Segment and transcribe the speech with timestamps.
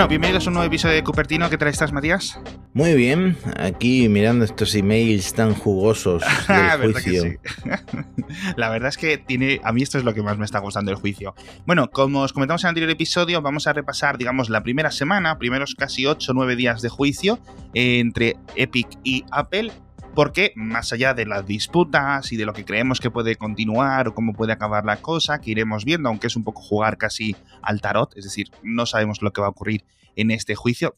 [0.00, 1.50] Bueno, bienvenidos a un nuevo episodio de Cupertino.
[1.50, 2.40] ¿Qué tal estás, Matías?
[2.72, 7.38] Muy bien, aquí mirando estos emails tan jugosos del juicio.
[8.56, 10.90] La verdad es que tiene, a mí esto es lo que más me está gustando
[10.90, 11.34] del juicio.
[11.66, 15.38] Bueno, como os comentamos en el anterior episodio, vamos a repasar, digamos, la primera semana,
[15.38, 17.38] primeros casi 8 o 9 días de juicio
[17.74, 19.70] entre Epic y Apple
[20.14, 24.14] porque más allá de las disputas y de lo que creemos que puede continuar o
[24.14, 27.80] cómo puede acabar la cosa, que iremos viendo, aunque es un poco jugar casi al
[27.80, 29.84] tarot, es decir, no sabemos lo que va a ocurrir
[30.16, 30.96] en este juicio.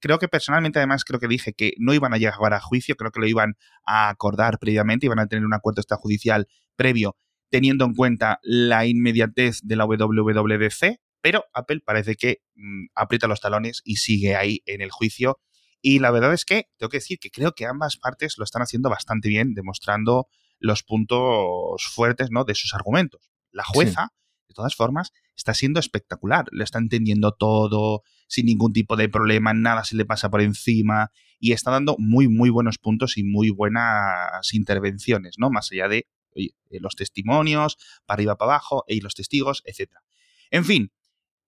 [0.00, 3.10] Creo que personalmente, además, creo que dije que no iban a llegar a juicio, creo
[3.10, 3.56] que lo iban
[3.86, 6.46] a acordar previamente, iban a tener un acuerdo extrajudicial
[6.76, 7.16] previo,
[7.50, 13.40] teniendo en cuenta la inmediatez de la WWDC, pero Apple parece que mm, aprieta los
[13.40, 15.40] talones y sigue ahí en el juicio
[15.88, 18.60] y la verdad es que tengo que decir que creo que ambas partes lo están
[18.60, 20.26] haciendo bastante bien, demostrando
[20.58, 22.42] los puntos fuertes ¿no?
[22.42, 23.30] de sus argumentos.
[23.52, 24.12] La jueza,
[24.48, 26.46] de todas formas, está siendo espectacular.
[26.50, 31.12] Le está entendiendo todo, sin ningún tipo de problema, nada se le pasa por encima
[31.38, 35.50] y está dando muy, muy buenos puntos y muy buenas intervenciones, ¿no?
[35.50, 36.08] Más allá de
[36.80, 39.92] los testimonios, para arriba, para abajo, y los testigos, etc.
[40.50, 40.90] En fin,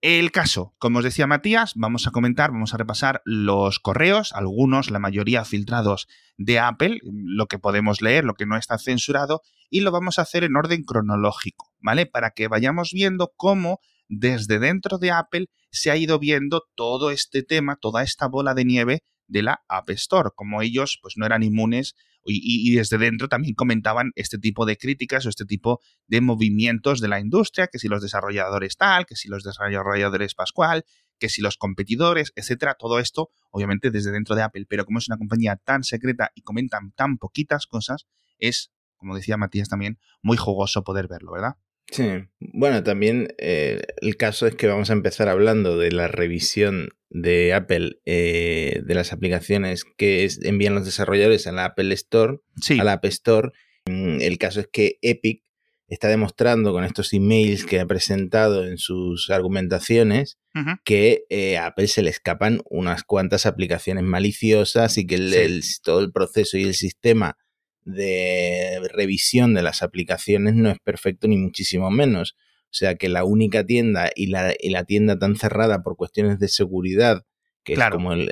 [0.01, 4.91] el caso, como os decía Matías, vamos a comentar, vamos a repasar los correos, algunos,
[4.91, 9.81] la mayoría filtrados de Apple, lo que podemos leer, lo que no está censurado, y
[9.81, 12.07] lo vamos a hacer en orden cronológico, ¿vale?
[12.07, 17.43] Para que vayamos viendo cómo desde dentro de Apple se ha ido viendo todo este
[17.43, 21.43] tema, toda esta bola de nieve de la App Store, como ellos pues no eran
[21.43, 21.95] inmunes
[22.31, 27.09] y, desde dentro también comentaban este tipo de críticas o este tipo de movimientos de
[27.09, 30.85] la industria, que si los desarrolladores tal, que si los desarrolladores Pascual,
[31.19, 35.09] que si los competidores, etcétera, todo esto obviamente desde dentro de Apple, pero como es
[35.09, 38.07] una compañía tan secreta y comentan tan poquitas cosas,
[38.39, 41.55] es, como decía Matías también, muy jugoso poder verlo, ¿verdad?
[41.91, 42.07] Sí,
[42.39, 47.55] bueno, también eh, el caso es que vamos a empezar hablando de la revisión de
[47.55, 52.39] Apple eh, de las aplicaciones que envían los desarrolladores a la Apple Store,
[52.79, 53.51] a la App Store.
[53.87, 55.43] Mm, el caso es que Epic
[55.89, 60.39] está demostrando con estos emails que ha presentado en sus argumentaciones
[60.85, 66.11] que eh, a Apple se le escapan unas cuantas aplicaciones maliciosas y que todo el
[66.11, 67.39] proceso y el sistema
[67.85, 72.37] de revisión de las aplicaciones no es perfecto ni muchísimo menos.
[72.71, 76.49] O sea que la única tienda y la, la tienda tan cerrada por cuestiones de
[76.49, 77.25] seguridad,
[77.65, 78.31] que es como el,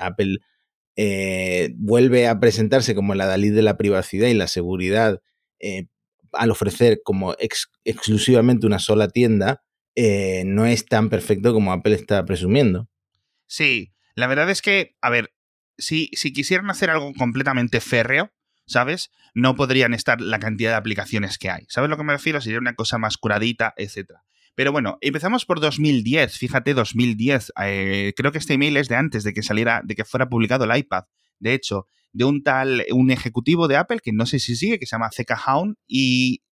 [0.00, 0.38] Apple
[0.96, 5.20] eh, vuelve a presentarse como la Dalí de la privacidad y la seguridad
[5.60, 5.86] eh,
[6.32, 7.36] al ofrecer como
[7.84, 9.62] exclusivamente una sola tienda,
[9.94, 12.88] eh, no es tan perfecto como Apple está presumiendo.
[13.46, 15.32] Sí, la verdad es que, a ver,
[15.78, 18.32] si, si quisieran hacer algo completamente férreo,
[18.66, 19.10] ¿sabes?
[19.34, 21.64] No podrían estar la cantidad de aplicaciones que hay.
[21.68, 22.40] ¿Sabes lo que me refiero?
[22.40, 24.12] Sería una cosa más curadita, etc.
[24.54, 26.38] Pero bueno, empezamos por 2010.
[26.38, 27.52] Fíjate, 2010.
[27.62, 30.64] Eh, creo que este email es de antes de que saliera, de que fuera publicado
[30.64, 31.04] el iPad.
[31.38, 34.86] De hecho, de un tal, un ejecutivo de Apple, que no sé si sigue, que
[34.86, 36.42] se llama Zeka Hound, y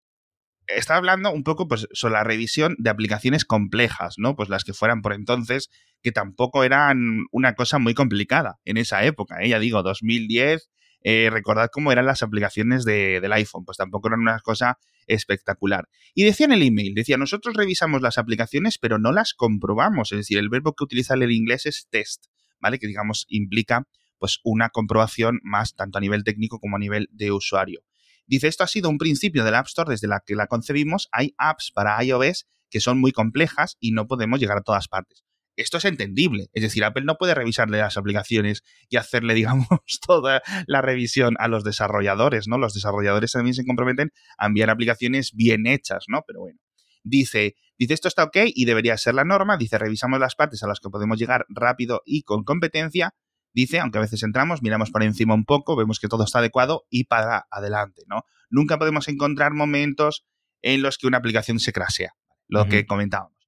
[0.67, 4.35] está hablando un poco pues, sobre la revisión de aplicaciones complejas, ¿no?
[4.35, 5.69] Pues las que fueran por entonces,
[6.01, 9.41] que tampoco eran una cosa muy complicada en esa época.
[9.41, 9.49] ¿eh?
[9.49, 10.69] Ya digo, 2010,
[11.03, 15.89] eh, recordad cómo eran las aplicaciones del iPhone, pues tampoco eran una cosa espectacular.
[16.13, 20.19] Y decía en el email, decía, nosotros revisamos las aplicaciones, pero no las comprobamos, es
[20.19, 22.27] decir, el verbo que utiliza el inglés es test,
[22.59, 22.79] ¿vale?
[22.79, 23.87] Que digamos implica
[24.17, 27.81] pues una comprobación más tanto a nivel técnico como a nivel de usuario.
[28.25, 31.09] Dice, esto ha sido un principio del App Store desde la que la concebimos.
[31.11, 35.25] Hay apps para iOS que son muy complejas y no podemos llegar a todas partes
[35.55, 36.49] esto es entendible.
[36.53, 39.67] Es decir, Apple no puede revisarle las aplicaciones y hacerle, digamos,
[40.05, 42.57] toda la revisión a los desarrolladores, ¿no?
[42.57, 46.23] Los desarrolladores también se comprometen a enviar aplicaciones bien hechas, ¿no?
[46.25, 46.59] Pero bueno.
[47.05, 49.57] Dice, dice esto está ok y debería ser la norma.
[49.57, 53.13] Dice, revisamos las partes a las que podemos llegar rápido y con competencia.
[53.53, 56.85] Dice, aunque a veces entramos, miramos por encima un poco, vemos que todo está adecuado
[56.89, 58.23] y para adelante, ¿no?
[58.49, 60.25] Nunca podemos encontrar momentos
[60.61, 62.13] en los que una aplicación se crasea,
[62.47, 63.42] lo que comentábamos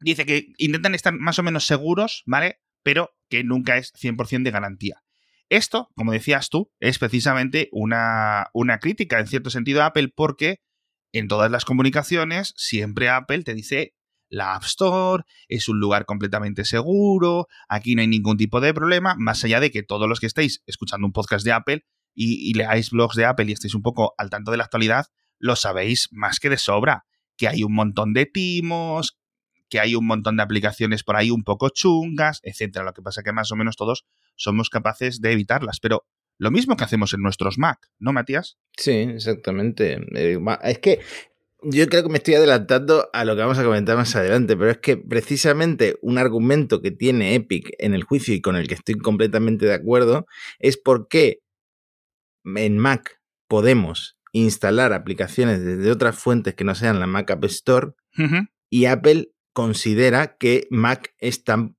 [0.00, 2.60] dice que intentan estar más o menos seguros, ¿vale?
[2.82, 5.02] Pero que nunca es 100% de garantía.
[5.48, 10.60] Esto, como decías tú, es precisamente una, una crítica en cierto sentido a Apple porque
[11.12, 13.94] en todas las comunicaciones siempre Apple te dice
[14.30, 19.14] la App Store es un lugar completamente seguro, aquí no hay ningún tipo de problema,
[19.16, 22.52] más allá de que todos los que estéis escuchando un podcast de Apple y, y,
[22.52, 25.06] leáis blogs de Apple y estéis un poco al tanto de la actualidad,
[25.38, 27.06] lo sabéis más que de sobra,
[27.38, 29.17] que hay un montón de timos,
[29.68, 32.84] que hay un montón de aplicaciones por ahí un poco chungas, etcétera.
[32.84, 34.04] Lo que pasa es que más o menos todos
[34.36, 36.06] somos capaces de evitarlas, pero
[36.38, 38.58] lo mismo que hacemos en nuestros Mac, ¿no, Matías?
[38.76, 39.98] Sí, exactamente.
[40.14, 41.00] Eh, es que
[41.62, 44.70] yo creo que me estoy adelantando a lo que vamos a comentar más adelante, pero
[44.70, 48.74] es que precisamente un argumento que tiene Epic en el juicio y con el que
[48.74, 50.26] estoy completamente de acuerdo
[50.60, 51.40] es por qué
[52.44, 57.88] en Mac podemos instalar aplicaciones desde otras fuentes que no sean la Mac App Store
[58.70, 61.76] y Apple considera que Mac es tan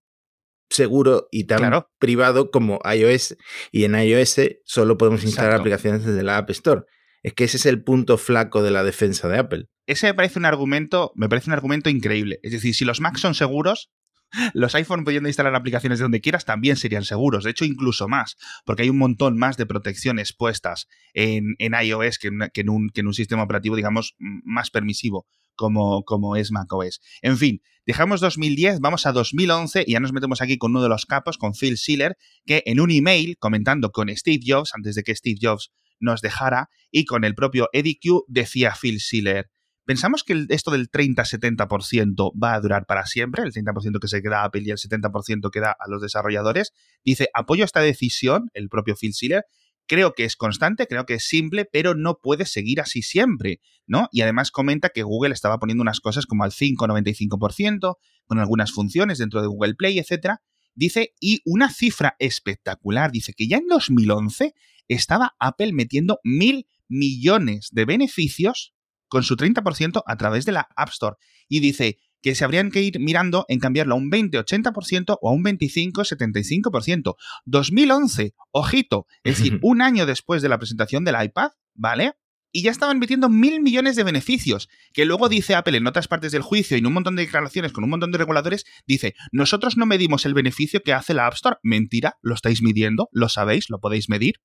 [0.69, 3.37] seguro y tan privado como iOS
[3.71, 6.81] y en iOS solo podemos instalar aplicaciones desde la App Store.
[7.23, 9.69] Es que ese es el punto flaco de la defensa de Apple.
[9.87, 12.41] Ese me parece un argumento, me parece un argumento increíble.
[12.43, 13.93] Es decir, si los Macs son seguros,
[14.53, 18.35] los iPhone pudiendo instalar aplicaciones de donde quieras también serían seguros, de hecho incluso más,
[18.65, 23.07] porque hay un montón más de protecciones puestas en, iOS que en, un, que en
[23.07, 25.27] un sistema operativo, digamos, más permisivo
[25.59, 27.01] como, es macOS.
[27.21, 30.89] En fin, dejamos 2010, vamos a 2011 y ya nos metemos aquí con uno de
[30.89, 35.03] los capos, con Phil Schiller, que en un email comentando con Steve Jobs, antes de
[35.03, 39.49] que Steve Jobs nos dejara, y con el propio Eddie decía Phil Schiller,
[39.85, 43.41] ¿Pensamos que esto del 30-70% va a durar para siempre?
[43.41, 46.73] El 30% que se queda a Apple y el 70% que da a los desarrolladores.
[47.03, 49.45] Dice, apoyo esta decisión, el propio Phil Schiller.
[49.89, 54.07] Creo que es constante, creo que es simple, pero no puede seguir así siempre, ¿no?
[54.11, 57.95] Y además comenta que Google estaba poniendo unas cosas como al 5-95%,
[58.27, 60.35] con algunas funciones dentro de Google Play, etc.
[60.75, 64.53] Dice, y una cifra espectacular, dice que ya en 2011
[64.87, 68.75] estaba Apple metiendo mil millones de beneficios
[69.07, 71.15] con su 30% a través de la App Store.
[71.47, 75.33] Y dice que se habrían que ir mirando en cambiarlo a un 20-80% o a
[75.33, 77.15] un 25-75%.
[77.45, 82.13] 2011, ojito, es decir, un año después de la presentación del iPad, ¿vale?
[82.51, 86.31] Y ya estaban metiendo mil millones de beneficios, que luego dice Apple en otras partes
[86.31, 89.77] del juicio y en un montón de declaraciones con un montón de reguladores, dice, nosotros
[89.77, 91.57] no medimos el beneficio que hace la App Store.
[91.61, 94.41] Mentira, lo estáis midiendo, lo sabéis, lo podéis medir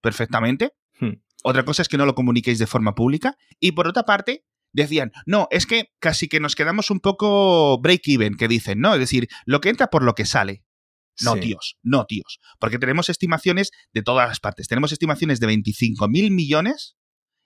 [0.00, 0.72] perfectamente.
[1.00, 1.22] Hmm.
[1.42, 3.36] Otra cosa es que no lo comuniquéis de forma pública.
[3.58, 8.36] Y por otra parte, decían, no, es que casi que nos quedamos un poco break-even,
[8.36, 8.94] que dicen, ¿no?
[8.94, 10.64] Es decir, lo que entra por lo que sale.
[11.22, 12.40] No, tíos, no, tíos.
[12.58, 14.66] Porque tenemos estimaciones de todas las partes.
[14.66, 16.96] Tenemos estimaciones de 25 mil millones,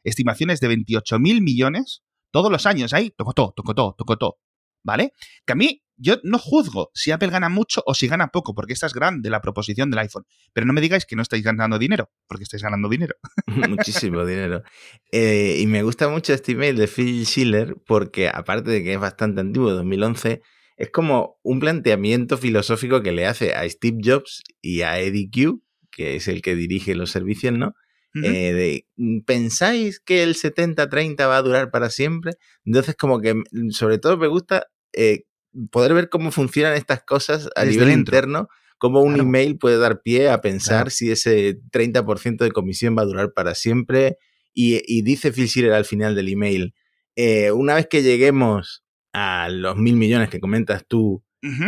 [0.04, 4.38] estimaciones de 28 mil millones, todos los años ahí, todo, tocó todo.
[4.86, 5.12] ¿Vale?
[5.44, 8.72] Que a mí yo no juzgo si Apple gana mucho o si gana poco, porque
[8.72, 10.24] esta es grande la proposición del iPhone.
[10.52, 13.16] Pero no me digáis que no estáis ganando dinero, porque estáis ganando dinero.
[13.46, 14.62] Muchísimo dinero.
[15.10, 19.00] Eh, y me gusta mucho este email de Phil Schiller, porque aparte de que es
[19.00, 20.40] bastante antiguo, 2011,
[20.76, 25.62] es como un planteamiento filosófico que le hace a Steve Jobs y a Eddie Q,
[25.90, 27.74] que es el que dirige los servicios, ¿no?
[28.22, 32.32] Eh, de, ¿Pensáis que el 70-30 va a durar para siempre?
[32.64, 33.34] Entonces, como que
[33.70, 35.24] sobre todo me gusta eh,
[35.70, 38.48] poder ver cómo funcionan estas cosas a nivel interno,
[38.78, 43.06] cómo un email puede dar pie a pensar si ese 30% de comisión va a
[43.06, 44.18] durar para siempre.
[44.52, 46.74] Y, dice Phil Schiller al final del email,
[47.14, 51.22] eh, una vez que lleguemos a los mil millones que comentas tú,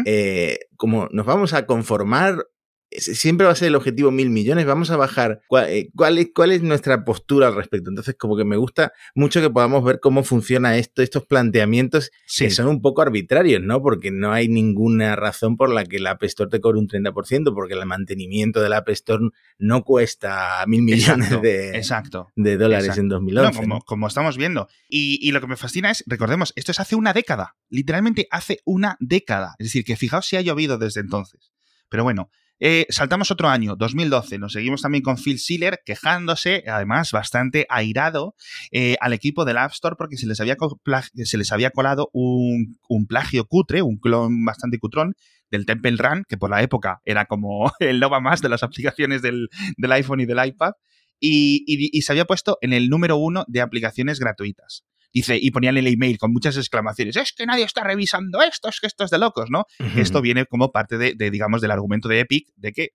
[0.06, 2.44] eh, como nos vamos a conformar
[2.90, 5.40] siempre va a ser el objetivo mil millones, vamos a bajar.
[5.66, 7.90] Eh, ¿Cuál, es, ¿Cuál, es, nuestra postura al respecto?
[7.90, 12.50] Entonces, como que me gusta mucho que podamos ver cómo funciona esto, estos planteamientos que
[12.50, 13.82] son un poco arbitrarios, ¿no?
[13.82, 17.54] Porque no hay ninguna razón por la que la App Store te cobre un 30%,
[17.54, 21.82] porque el mantenimiento de la App Store no cuesta mil millones de,
[22.36, 23.66] de dólares en 2011.
[23.66, 24.68] No, como, estamos viendo.
[24.88, 28.60] Y, y, lo que me fascina es, recordemos, esto es hace una década, literalmente hace
[28.64, 29.54] una década.
[29.58, 31.52] Es decir, que fijaos si ha llovido desde entonces.
[31.88, 34.38] Pero bueno, eh, saltamos otro año, 2012.
[34.38, 38.34] Nos seguimos también con Phil Schiller quejándose, además bastante airado,
[38.72, 43.98] eh, al equipo del App Store porque se les había, colado un, plagio cutre, un
[43.98, 45.14] clon bastante cutrón
[45.50, 49.22] del Temple Run, que por la época era como el Nova más de las aplicaciones
[49.22, 49.48] del,
[49.90, 50.72] iPhone y del iPad,
[51.20, 54.84] y, se había puesto en el número uno de aplicaciones gratuitas.
[55.12, 58.78] Dice, y ponían el email con muchas exclamaciones, es que nadie está revisando esto, es
[58.78, 59.64] que esto es de locos, ¿no?
[59.96, 62.88] Esto viene como parte de, de, digamos, del argumento de Epic de que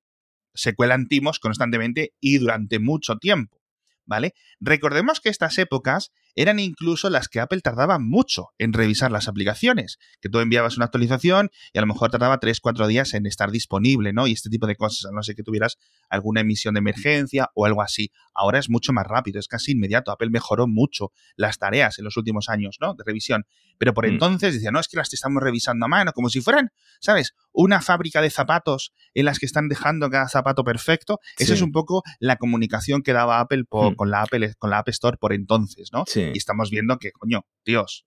[0.54, 3.64] se cuelan timos constantemente y durante mucho tiempo.
[4.06, 4.34] ¿vale?
[4.60, 9.98] Recordemos que estas épocas eran incluso las que Apple tardaba mucho en revisar las aplicaciones,
[10.22, 14.14] que tú enviabas una actualización y a lo mejor tardaba 3-4 días en estar disponible,
[14.14, 14.28] ¿no?
[14.28, 15.78] Y este tipo de cosas, a no ser que tuvieras
[16.10, 18.12] alguna emisión de emergencia o algo así.
[18.34, 20.12] Ahora es mucho más rápido, es casi inmediato.
[20.12, 22.96] Apple mejoró mucho las tareas en los últimos años, ¿no?
[22.96, 23.46] De revisión.
[23.78, 24.12] Pero por mm.
[24.12, 27.34] entonces decía, no, es que las estamos revisando a mano, como si fueran, ¿sabes?
[27.54, 31.20] una fábrica de zapatos en las que están dejando cada zapato perfecto.
[31.38, 33.96] Esa es un poco la comunicación que daba Apple hmm.
[33.96, 36.04] con, la Apple con la App Store por entonces, ¿no?
[36.34, 38.06] Y estamos viendo que, coño, Dios.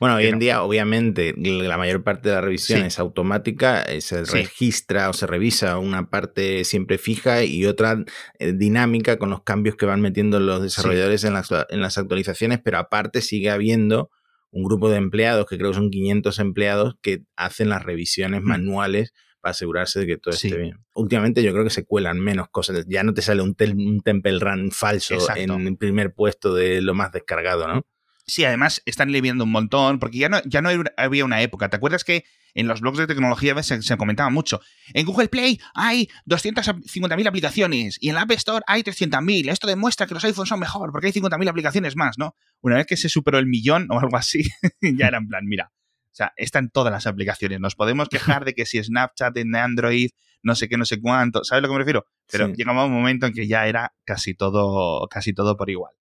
[0.00, 4.24] bueno, hoy en día, obviamente, la mayor parte de la revisión es automática, eh, se
[4.24, 8.04] registra o se revisa una parte siempre fija y otra
[8.38, 12.60] eh, dinámica con los cambios que van metiendo los desarrolladores en, las, en las actualizaciones,
[12.62, 14.10] pero aparte sigue habiendo
[14.50, 18.46] un grupo de empleados, que creo que son 500 empleados, que hacen las revisiones mm.
[18.46, 19.12] manuales
[19.44, 20.78] para asegurarse de que todo esté bien.
[20.94, 22.86] Últimamente yo creo que se cuelan menos cosas.
[22.88, 27.12] Ya no te sale un, Temple Run falso en el primer puesto de lo más
[27.12, 27.86] descargado, ¿no?
[28.26, 31.68] Sí, además están viendo un montón, porque ya no, ya no había una época.
[31.68, 32.24] ¿Te acuerdas que
[32.54, 34.62] en los blogs de tecnología se, se comentaba mucho?
[34.94, 39.50] En Google Play hay 250.000 aplicaciones y en la App Store hay 300.000.
[39.50, 42.34] Esto demuestra que los iPhones son mejor porque hay 50.000 aplicaciones más, ¿no?
[42.62, 44.42] Una vez que se superó el millón o algo así,
[44.80, 45.70] ya era en plan, mira,
[46.14, 47.58] o sea, están todas las aplicaciones.
[47.58, 50.10] Nos podemos quejar de que si Snapchat en Android,
[50.44, 52.06] no sé qué, no sé cuánto, ¿sabes a lo que me refiero?
[52.30, 55.92] Pero llegaba un momento en que ya era casi todo, casi todo por igual.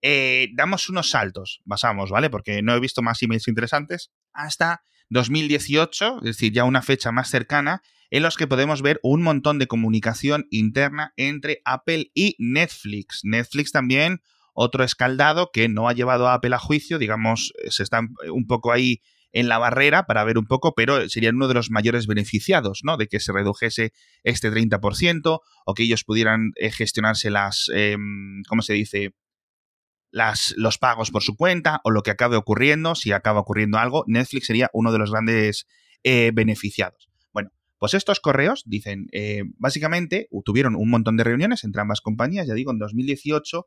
[0.00, 2.30] Eh, damos unos saltos, basamos, ¿vale?
[2.30, 7.28] Porque no he visto más emails interesantes hasta 2018, es decir, ya una fecha más
[7.28, 13.20] cercana, en los que podemos ver un montón de comunicación interna entre Apple y Netflix.
[13.24, 14.22] Netflix también,
[14.54, 18.72] otro escaldado que no ha llevado a Apple a juicio, digamos, se están un poco
[18.72, 19.02] ahí
[19.32, 22.96] en la barrera para ver un poco, pero serían uno de los mayores beneficiados, ¿no?
[22.96, 23.92] De que se redujese
[24.24, 29.14] este 30% o que ellos pudieran eh, gestionarse las, em, ¿cómo se dice?
[30.12, 34.04] las, los pagos por su cuenta o lo que acabe ocurriendo, si acaba ocurriendo algo,
[34.06, 35.66] Netflix sería uno de los grandes
[36.02, 37.08] eh, beneficiados.
[37.32, 42.46] Bueno, pues estos correos dicen, eh, básicamente tuvieron un montón de reuniones entre ambas compañías,
[42.46, 43.66] ya digo, en 2018,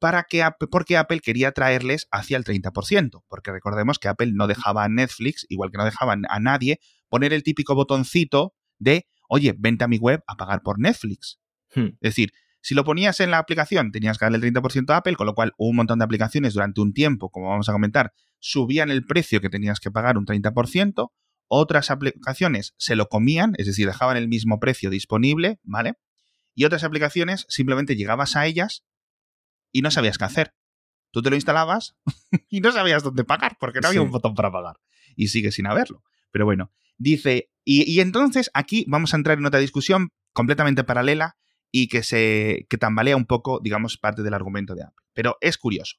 [0.00, 4.82] para que, porque Apple quería traerles hacia el 30%, porque recordemos que Apple no dejaba
[4.82, 9.84] a Netflix, igual que no dejaban a nadie, poner el típico botoncito de, oye, vente
[9.84, 11.38] a mi web a pagar por Netflix.
[11.74, 11.90] Hmm.
[12.00, 15.16] Es decir, si lo ponías en la aplicación, tenías que darle el 30% a Apple,
[15.16, 18.90] con lo cual un montón de aplicaciones durante un tiempo, como vamos a comentar, subían
[18.90, 21.10] el precio que tenías que pagar un 30%,
[21.46, 25.94] otras aplicaciones se lo comían, es decir, dejaban el mismo precio disponible, ¿vale?
[26.54, 28.84] Y otras aplicaciones simplemente llegabas a ellas
[29.72, 30.54] y no sabías qué hacer.
[31.10, 31.96] Tú te lo instalabas
[32.48, 34.76] y no sabías dónde pagar, porque no había un botón para pagar.
[35.16, 36.02] Y sigue sin haberlo.
[36.30, 41.36] Pero bueno, dice, y, y entonces aquí vamos a entrar en otra discusión completamente paralela
[41.72, 45.04] y que se que tambalea un poco, digamos, parte del argumento de Apple.
[45.12, 45.96] Pero es curioso.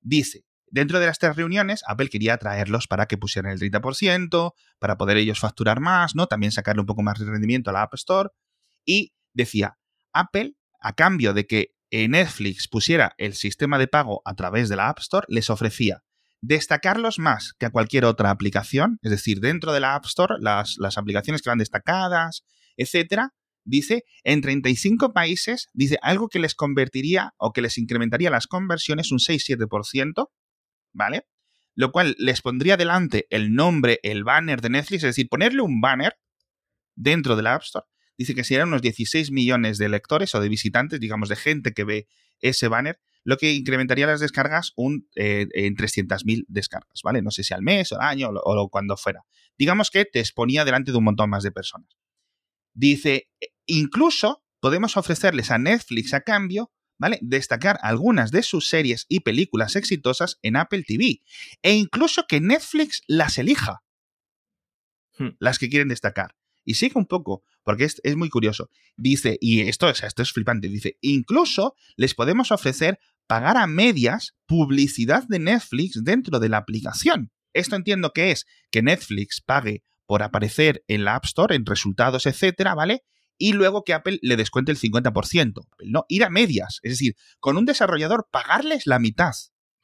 [0.00, 4.96] Dice, dentro de las tres reuniones, Apple quería traerlos para que pusieran el 30%, para
[4.96, 6.26] poder ellos facturar más, ¿no?
[6.26, 8.30] También sacarle un poco más de rendimiento a la App Store.
[8.84, 9.78] Y decía,
[10.12, 11.74] Apple, a cambio de que
[12.08, 16.02] Netflix pusiera el sistema de pago a través de la App Store, les ofrecía
[16.40, 20.76] destacarlos más que a cualquier otra aplicación, es decir, dentro de la App Store, las,
[20.98, 22.44] aplicaciones que van destacadas,
[22.76, 23.30] etcétera,
[23.64, 29.10] dice, en 35 países, dice algo que les convertiría o que les incrementaría las conversiones
[29.10, 30.28] un 6-7%,
[30.92, 31.26] ¿vale?
[31.74, 35.80] Lo cual les pondría delante el nombre, el banner de Netflix, es decir, ponerle un
[35.80, 36.14] banner
[36.94, 37.86] dentro de la App Store.
[38.16, 41.84] Dice que serían unos 16 millones de lectores o de visitantes, digamos, de gente que
[41.84, 42.08] ve
[42.40, 47.22] ese banner, lo que incrementaría las descargas un, eh, en 300.000 descargas, ¿vale?
[47.22, 49.24] No sé si al mes o al año o, o cuando fuera.
[49.56, 51.88] Digamos que te exponía delante de un montón más de personas.
[52.74, 53.28] Dice,
[53.66, 57.18] Incluso podemos ofrecerles a Netflix a cambio, ¿vale?
[57.22, 61.22] Destacar algunas de sus series y películas exitosas en Apple TV.
[61.62, 63.82] E incluso que Netflix las elija.
[65.18, 65.30] Hmm.
[65.38, 66.34] Las que quieren destacar.
[66.64, 68.68] Y sigue un poco, porque es, muy curioso.
[68.96, 75.24] Dice, y esto, esto es flipante, dice, incluso les podemos ofrecer pagar a medias publicidad
[75.28, 77.32] de Netflix dentro de la aplicación.
[77.52, 82.26] Esto entiendo que es que Netflix pague por aparecer en la App Store, en resultados,
[82.26, 83.02] etcétera, ¿vale?
[83.38, 85.66] y luego que Apple le descuente el 50%.
[85.86, 86.80] No, ir a medias.
[86.82, 89.32] Es decir, con un desarrollador pagarles la mitad.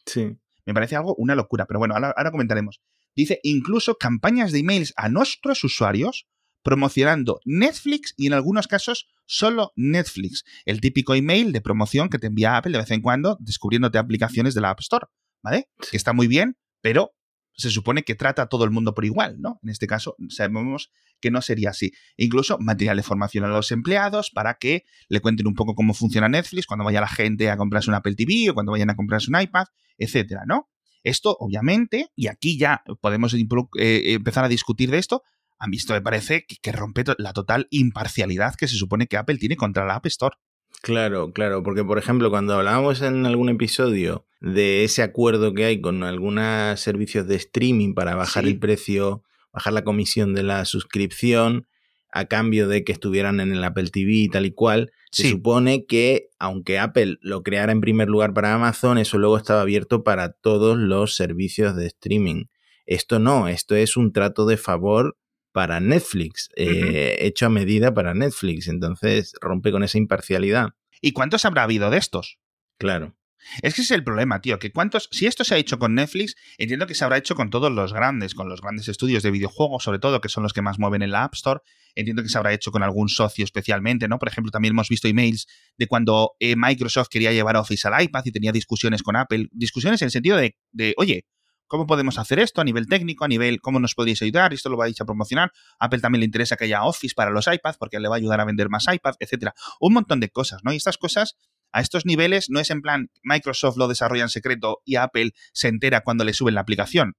[0.06, 0.36] Sí.
[0.66, 2.80] Me parece algo una locura, pero bueno, ahora, comentaremos.
[3.16, 6.26] Dice, incluso campañas de emails a nuestros usuarios
[6.62, 10.44] promocionando Netflix y en algunos casos solo Netflix.
[10.64, 14.54] El típico email de promoción que te envía Apple de vez en cuando descubriéndote aplicaciones
[14.54, 15.06] de la App Store,
[15.42, 15.68] ¿vale?
[15.90, 17.14] Que está muy bien, pero
[17.60, 19.60] se supone que trata a todo el mundo por igual, ¿no?
[19.62, 20.90] En este caso, sabemos
[21.20, 21.92] que no sería así.
[22.16, 26.28] incluso material de formación a los empleados para que le cuenten un poco cómo funciona
[26.28, 29.30] Netflix cuando vaya la gente a comprarse un Apple TV o cuando vayan a comprarse
[29.30, 29.66] un iPad,
[29.98, 30.70] etcétera, ¿no?
[31.02, 35.22] Esto, obviamente, y aquí ya podemos eh, empezar a discutir de esto,
[35.60, 39.16] a mí esto me parece que, que rompe la total imparcialidad que se supone que
[39.16, 40.36] Apple tiene contra la App Store.
[40.82, 45.80] Claro, claro, porque por ejemplo, cuando hablábamos en algún episodio de ese acuerdo que hay
[45.80, 51.66] con algunos servicios de streaming para bajar el precio bajar la comisión de la suscripción
[52.12, 54.92] a cambio de que estuvieran en el Apple TV y tal y cual.
[55.12, 59.60] Se supone que, aunque Apple lo creara en primer lugar para Amazon, eso luego estaba
[59.60, 62.44] abierto para todos los servicios de streaming.
[62.86, 65.16] Esto no, esto es un trato de favor
[65.52, 68.68] para Netflix, eh, hecho a medida para Netflix.
[68.68, 70.70] Entonces rompe con esa imparcialidad.
[71.00, 72.38] ¿Y cuántos habrá habido de estos?
[72.78, 73.16] Claro.
[73.62, 75.94] Es que ese es el problema, tío, que cuántos, si esto se ha hecho con
[75.94, 79.30] Netflix, entiendo que se habrá hecho con todos los grandes, con los grandes estudios de
[79.30, 81.60] videojuegos, sobre todo, que son los que más mueven en la App Store,
[81.94, 84.18] entiendo que se habrá hecho con algún socio especialmente, ¿no?
[84.18, 88.22] Por ejemplo, también hemos visto emails de cuando eh, Microsoft quería llevar Office al iPad
[88.26, 91.24] y tenía discusiones con Apple, discusiones en el sentido de, de oye,
[91.70, 94.52] ¿Cómo podemos hacer esto a nivel técnico, a nivel cómo nos podéis ayudar?
[94.52, 95.52] Esto lo vais a promocionar.
[95.78, 98.40] Apple también le interesa que haya Office para los iPads porque le va a ayudar
[98.40, 99.54] a vender más iPads, etcétera.
[99.78, 100.72] Un montón de cosas, ¿no?
[100.72, 101.36] Y estas cosas
[101.70, 105.68] a estos niveles no es en plan Microsoft lo desarrolla en secreto y Apple se
[105.68, 107.14] entera cuando le suben la aplicación.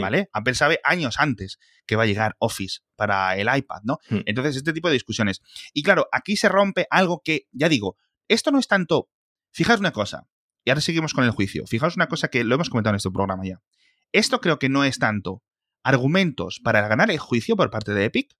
[0.00, 0.28] ¿Vale?
[0.32, 3.98] Apple sabe años antes que va a llegar Office para el iPad, ¿no?
[4.08, 4.22] Hmm.
[4.26, 5.42] Entonces, este tipo de discusiones.
[5.72, 9.08] Y claro, aquí se rompe algo que, ya digo, esto no es tanto.
[9.52, 10.28] Fijaos una cosa,
[10.64, 11.66] y ahora seguimos con el juicio.
[11.66, 13.60] Fijaos una cosa que lo hemos comentado en este programa ya.
[14.12, 15.42] Esto creo que no es tanto
[15.82, 18.36] argumentos para ganar el juicio por parte de Epic,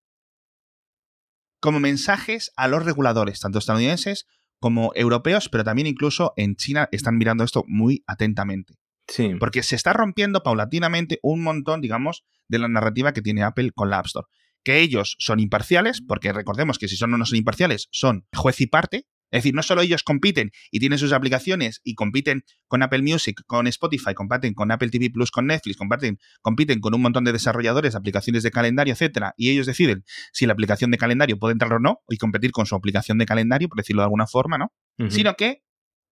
[1.59, 4.27] como mensajes a los reguladores, tanto estadounidenses
[4.59, 8.75] como europeos, pero también incluso en China están mirando esto muy atentamente.
[9.07, 9.35] Sí.
[9.39, 13.89] Porque se está rompiendo paulatinamente un montón, digamos, de la narrativa que tiene Apple con
[13.89, 14.27] la App Store.
[14.63, 18.61] Que ellos son imparciales, porque recordemos que si son o no son imparciales, son juez
[18.61, 22.83] y parte, es decir, no solo ellos compiten y tienen sus aplicaciones y compiten con
[22.83, 27.01] Apple Music, con Spotify, compiten con Apple TV Plus, con Netflix, compiten, compiten con un
[27.01, 31.39] montón de desarrolladores, aplicaciones de calendario, etcétera, y ellos deciden si la aplicación de calendario
[31.39, 34.27] puede entrar o no, y competir con su aplicación de calendario, por decirlo de alguna
[34.27, 34.71] forma, ¿no?
[35.09, 35.63] Sino que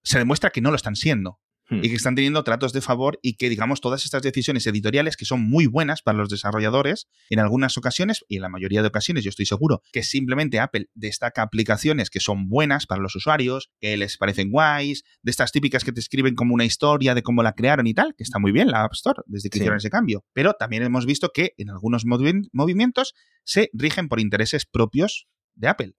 [0.03, 1.39] se demuestra que no lo están siendo.
[1.71, 5.25] Y que están teniendo tratos de favor y que, digamos, todas estas decisiones editoriales que
[5.25, 9.23] son muy buenas para los desarrolladores, en algunas ocasiones, y en la mayoría de ocasiones
[9.23, 13.95] yo estoy seguro, que simplemente Apple destaca aplicaciones que son buenas para los usuarios, que
[13.95, 17.53] les parecen guays, de estas típicas que te escriben como una historia de cómo la
[17.53, 20.25] crearon y tal, que está muy bien la App Store desde que hicieron ese cambio.
[20.33, 23.13] Pero también hemos visto que en algunos movimientos
[23.43, 25.27] se rigen por intereses propios
[25.61, 25.93] de Apple.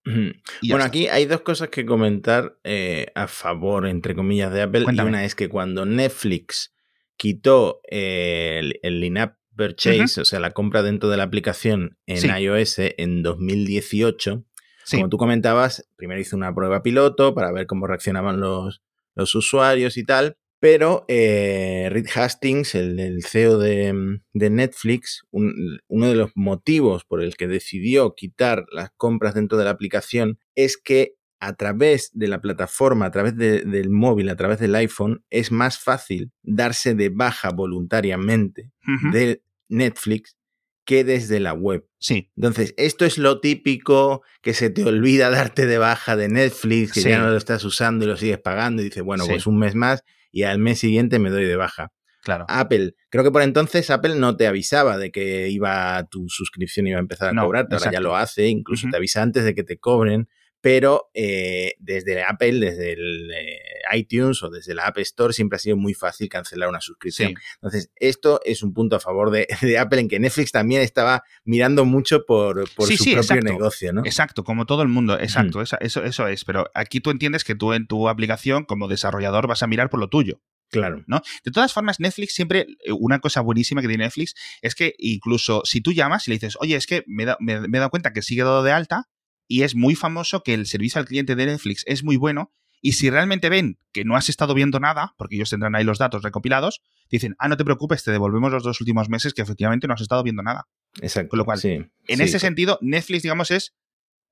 [0.69, 4.85] Bueno, aquí hay dos cosas que comentar eh, a favor, entre comillas, de Apple.
[4.93, 6.75] Y una es que cuando Netflix
[7.17, 12.37] quitó eh, el, el in-app purchase, o sea, la compra dentro de la aplicación en
[12.37, 14.45] iOS en 2018,
[14.91, 18.83] como tú comentabas, primero hizo una prueba piloto para ver cómo reaccionaban los,
[19.15, 20.39] los usuarios y tal.
[20.63, 27.49] Pero eh, Reed Hastings, el, CEO de, Netflix, uno de los motivos por el que
[27.49, 33.07] decidió quitar las compras dentro de la aplicación es que a través de la plataforma,
[33.07, 38.71] a través del móvil, a través del iPhone, es más fácil darse de baja voluntariamente
[39.11, 40.37] de Netflix
[40.85, 41.89] que desde la web.
[41.99, 42.31] Sí.
[42.37, 47.03] Entonces, esto es lo típico que se te olvida darte de baja de Netflix, que
[47.03, 49.75] ya no lo estás usando y lo sigues pagando y dices, bueno, pues un mes
[49.75, 51.93] más y al mes siguiente me doy de baja.
[52.25, 52.47] Claro.
[52.49, 56.99] Apple, creo que por entonces Apple no te avisaba de que iba tu suscripción iba
[56.99, 59.79] a empezar a cobrar, ahora ya lo hace, incluso te avisa antes de que te
[59.79, 60.29] cobren,
[60.63, 63.59] pero eh, desde Apple, desde el eh,
[63.95, 67.35] iTunes o desde la App Store siempre ha sido muy fácil cancelar una suscripción.
[67.57, 69.47] Entonces, esto es un punto a favor de,
[69.79, 74.03] Apple en que Netflix también estaba mirando mucho por, su propio negocio, ¿no?
[74.05, 77.73] Exacto, como todo el mundo, exacto, eso, eso es, pero aquí tú entiendes que tú
[77.73, 80.41] en tu aplicación como desarrollador vas a mirar por lo tuyo.
[80.71, 81.05] Claro.
[81.07, 81.21] ¿no?
[81.45, 82.67] De todas formas, Netflix siempre,
[82.99, 86.57] una cosa buenísima que tiene Netflix es que incluso si tú llamas y le dices,
[86.61, 89.11] oye, es que me, me he dado cuenta que sigue dado de alta,
[89.49, 92.53] y es muy famoso que el servicio al cliente de Netflix es muy bueno
[92.85, 95.99] y si realmente ven que no has estado viendo nada, porque ellos tendrán ahí los
[95.99, 99.87] datos recopilados, dicen, ah, no te preocupes, te devolvemos los dos últimos meses que efectivamente
[99.87, 100.67] no has estado viendo nada.
[101.01, 101.31] Exacto.
[101.31, 103.75] Con lo cual, en ese sentido, Netflix, digamos, es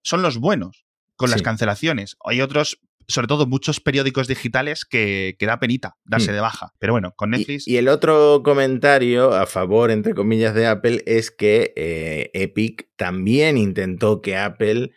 [0.03, 2.17] son los buenos con las cancelaciones.
[2.25, 6.35] Hay otros, sobre todo muchos periódicos digitales que, que da penita darse hmm.
[6.35, 6.73] de baja.
[6.79, 7.69] Pero bueno, con Netflix.
[7.69, 13.59] Y, el otro comentario a favor, entre comillas, de Apple es que eh, Epic también
[13.59, 14.93] intentó que Apple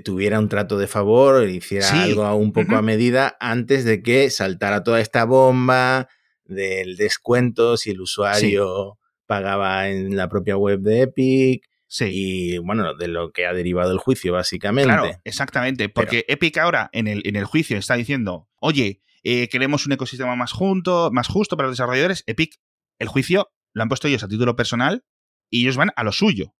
[0.00, 4.82] tuviera un trato de favor, hiciera algo un poco a medida antes de que saltara
[4.82, 6.08] toda esta bomba
[6.44, 11.64] del descuento si el usuario pagaba en la propia web de Epic.
[12.00, 14.88] Y bueno, de lo que ha derivado el juicio, básicamente.
[14.88, 15.88] Claro, exactamente.
[15.88, 20.34] Porque Epic ahora en el, en el juicio está diciendo, oye, eh, queremos un ecosistema
[20.34, 22.24] más junto, más justo para los desarrolladores.
[22.26, 22.60] Epic,
[22.98, 25.04] el juicio lo han puesto ellos a título personal
[25.50, 26.54] y ellos van a lo suyo.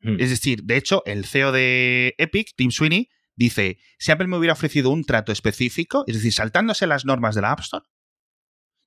[0.00, 0.16] Mm.
[0.20, 4.52] Es decir, de hecho, el CEO de Epic, Tim Sweeney, dice, si Apple me hubiera
[4.54, 7.84] ofrecido un trato específico, es decir, saltándose las normas de la App Store,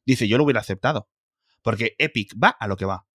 [0.06, 1.10] dice, yo lo hubiera aceptado.
[1.62, 3.08] Porque Epic va a lo que va.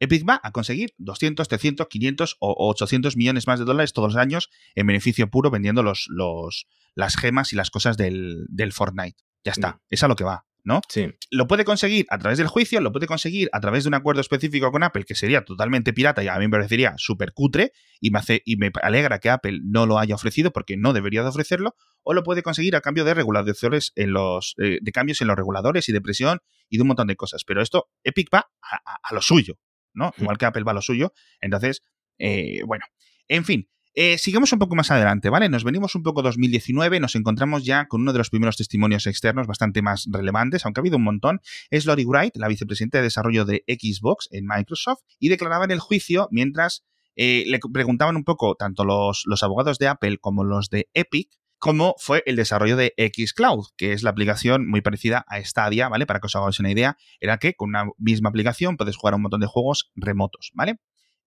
[0.00, 4.20] Epic va a conseguir 200, 300, 500 o 800 millones más de dólares todos los
[4.22, 9.18] años en beneficio puro vendiendo los, los, las gemas y las cosas del, del Fortnite.
[9.44, 9.80] Ya está, Mm.
[9.90, 10.80] es a lo que va, ¿no?
[10.88, 11.08] Sí.
[11.30, 14.20] Lo puede conseguir a través del juicio, lo puede conseguir a través de un acuerdo
[14.20, 18.10] específico con Apple, que sería totalmente pirata y a mí me parecería súper cutre, y
[18.10, 21.28] me, hace, y me alegra que Apple no lo haya ofrecido porque no debería de
[21.28, 25.28] ofrecerlo, o lo puede conseguir a cambio de regulaciones en los, eh, de cambios en
[25.28, 27.44] los reguladores y de presión y de un montón de cosas.
[27.46, 29.54] Pero esto, Epic va a, a- a lo suyo,
[29.94, 30.12] ¿no?
[30.18, 31.12] Igual que Apple va a lo suyo.
[31.40, 31.82] Entonces,
[32.18, 32.84] eh, bueno,
[33.28, 33.68] en fin.
[34.00, 35.48] Eh, sigamos un poco más adelante, ¿vale?
[35.48, 39.48] Nos venimos un poco 2019, nos encontramos ya con uno de los primeros testimonios externos
[39.48, 41.40] bastante más relevantes, aunque ha habido un montón.
[41.68, 45.80] Es Lori Wright, la vicepresidenta de desarrollo de Xbox en Microsoft, y declaraba en el
[45.80, 46.84] juicio mientras
[47.16, 51.30] eh, le preguntaban un poco tanto los, los abogados de Apple como los de Epic
[51.58, 56.06] cómo fue el desarrollo de Xcloud, que es la aplicación muy parecida a Stadia, ¿vale?
[56.06, 59.16] Para que os hagáis una idea, era que con una misma aplicación puedes jugar a
[59.16, 60.78] un montón de juegos remotos, ¿vale?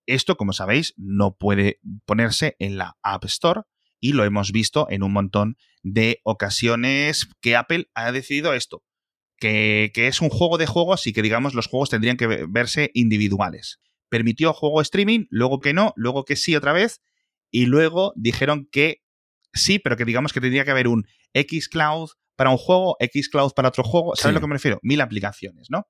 [0.05, 3.61] Esto, como sabéis, no puede ponerse en la App Store
[3.99, 8.83] y lo hemos visto en un montón de ocasiones que Apple ha decidido esto,
[9.37, 12.45] que, que es un juego de juegos y que, digamos, los juegos tendrían que ve-
[12.49, 13.79] verse individuales.
[14.09, 17.01] Permitió juego streaming, luego que no, luego que sí otra vez,
[17.51, 19.01] y luego dijeron que
[19.53, 23.69] sí, pero que digamos que tendría que haber un Xcloud para un juego, Xcloud para
[23.69, 24.15] otro juego.
[24.15, 24.35] ¿Sabes Sí.
[24.35, 24.79] lo que me refiero?
[24.81, 25.85] Mil aplicaciones, ¿no?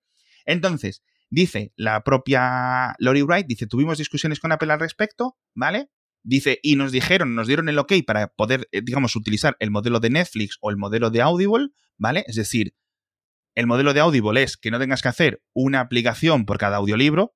[0.45, 5.89] Entonces, dice la propia Lori Wright, dice, tuvimos discusiones con Apple al respecto, ¿vale?
[6.23, 9.99] Dice, y nos dijeron, nos dieron el ok para poder, eh, digamos, utilizar el modelo
[9.99, 12.23] de Netflix o el modelo de Audible, ¿vale?
[12.27, 12.75] Es decir,
[13.55, 17.33] el modelo de Audible es que no tengas que hacer una aplicación por cada audiolibro,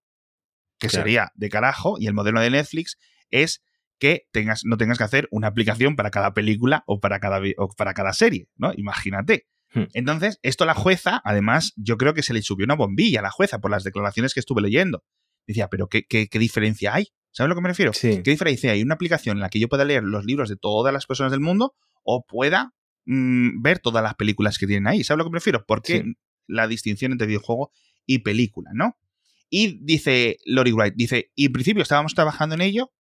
[0.78, 1.04] que Claro.
[1.04, 2.98] sería de carajo, y el modelo de Netflix
[3.32, 3.64] es
[3.98, 7.70] que tengas, no tengas que hacer una aplicación para cada película o para cada, o
[7.70, 8.72] para cada serie, ¿no?
[8.76, 9.48] Imagínate.
[9.76, 9.84] Hmm.
[9.94, 13.30] Entonces, esto la jueza, además, yo creo que se le subió una bombilla a la
[13.32, 15.04] jueza por las declaraciones que estuve leyendo.
[15.46, 17.10] Decía, pero ¿qué, qué, qué diferencia hay?
[17.32, 17.94] ¿Sabes a lo que me refiero?
[17.94, 18.22] Sí.
[18.24, 18.82] ¿Qué diferencia hay?
[18.82, 21.42] Una aplicación en la que yo pueda leer los libros de todas las personas del
[21.42, 22.74] mundo o pueda
[23.06, 25.04] mm, ver todas las películas que tienen ahí.
[25.04, 25.66] ¿Sabes a lo que me refiero?
[25.68, 26.14] Porque Sí.
[26.48, 27.72] la distinción entre videojuego
[28.06, 28.98] y película, ¿no?
[29.50, 32.92] Y dice Lori Wright, dice, y en principio estábamos trabajando en ello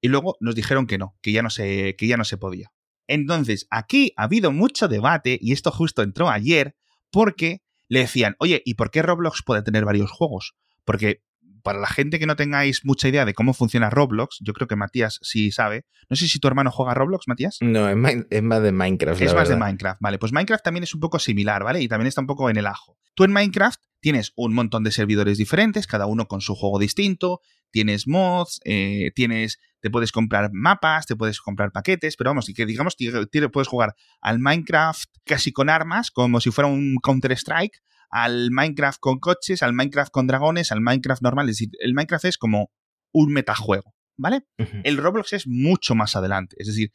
[0.00, 2.72] y luego nos dijeron que no, que ya no se, que ya no se podía.
[3.10, 6.76] Entonces, aquí ha habido mucho debate, y esto justo entró ayer,
[7.10, 10.54] porque le decían, oye, ¿y por qué Roblox puede tener varios juegos?
[10.84, 11.22] Porque
[11.64, 14.76] para la gente que no tengáis mucha idea de cómo funciona Roblox, yo creo que
[14.76, 15.84] Matías sí sabe.
[16.08, 17.58] No sé si tu hermano juega a Roblox, Matías.
[17.60, 19.20] No, es más, es más de Minecraft.
[19.20, 19.56] Es la más de.
[19.56, 20.18] Minecraft, vale.
[20.18, 21.82] Pues Minecraft también es un poco similar, ¿vale?
[21.82, 22.96] Y también está un poco en el ajo.
[23.14, 27.40] Tú en Minecraft tienes un montón de servidores diferentes, cada uno con su juego distinto,
[27.70, 32.54] tienes mods, eh, tienes, te puedes comprar mapas, te puedes comprar paquetes, pero vamos, y
[32.54, 32.96] que digamos,
[33.52, 39.18] puedes jugar al Minecraft casi con armas, como si fuera un Counter-Strike, al Minecraft con
[39.18, 41.48] coches, al Minecraft con dragones, al Minecraft normal.
[41.48, 42.70] Es decir, el Minecraft es como
[43.12, 44.42] un metajuego, ¿vale?
[44.84, 46.56] El Roblox es mucho más adelante.
[46.58, 46.90] Es decir,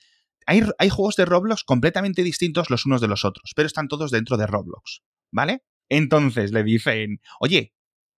[0.45, 4.11] hay, hay, juegos de Roblox completamente distintos los unos de los otros, pero están todos
[4.11, 5.63] dentro de Roblox, ¿vale?
[5.89, 7.73] Entonces le dicen, oye,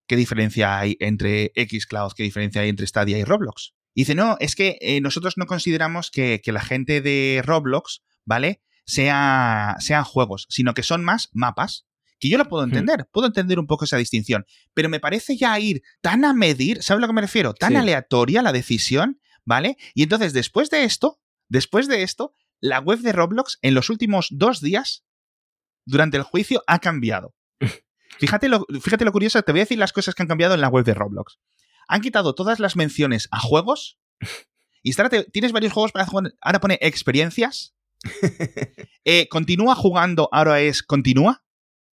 [0.06, 3.74] ¿qué diferencia hay entre Xcloud, qué diferencia hay entre Stadia y Roblox?
[3.94, 8.02] Y dice, no, es que eh, nosotros no consideramos que, que, la gente de Roblox,
[8.24, 8.62] ¿vale?
[8.84, 11.86] Sea, sean juegos, sino que son más mapas.
[12.20, 15.58] Que yo lo puedo entender, puedo entender un poco esa distinción, pero me parece ya
[15.60, 17.54] ir tan a medir, ¿sabes a lo que me refiero?
[17.54, 17.76] Tan sí.
[17.76, 19.76] aleatoria la decisión, ¿vale?
[19.94, 24.28] Y entonces después de esto, después de esto, la web de Roblox en los últimos
[24.32, 25.04] dos días,
[25.84, 27.34] durante el juicio, ha cambiado.
[28.18, 30.60] Fíjate lo, fíjate lo curioso, te voy a decir las cosas que han cambiado en
[30.60, 31.38] la web de Roblox.
[31.88, 33.98] Han quitado todas las menciones a juegos.
[34.82, 34.92] Y
[35.32, 36.34] tienes varios juegos para jugar.
[36.40, 37.74] Ahora pone experiencias.
[39.10, 41.42] Eh, continúa jugando, ahora es continúa.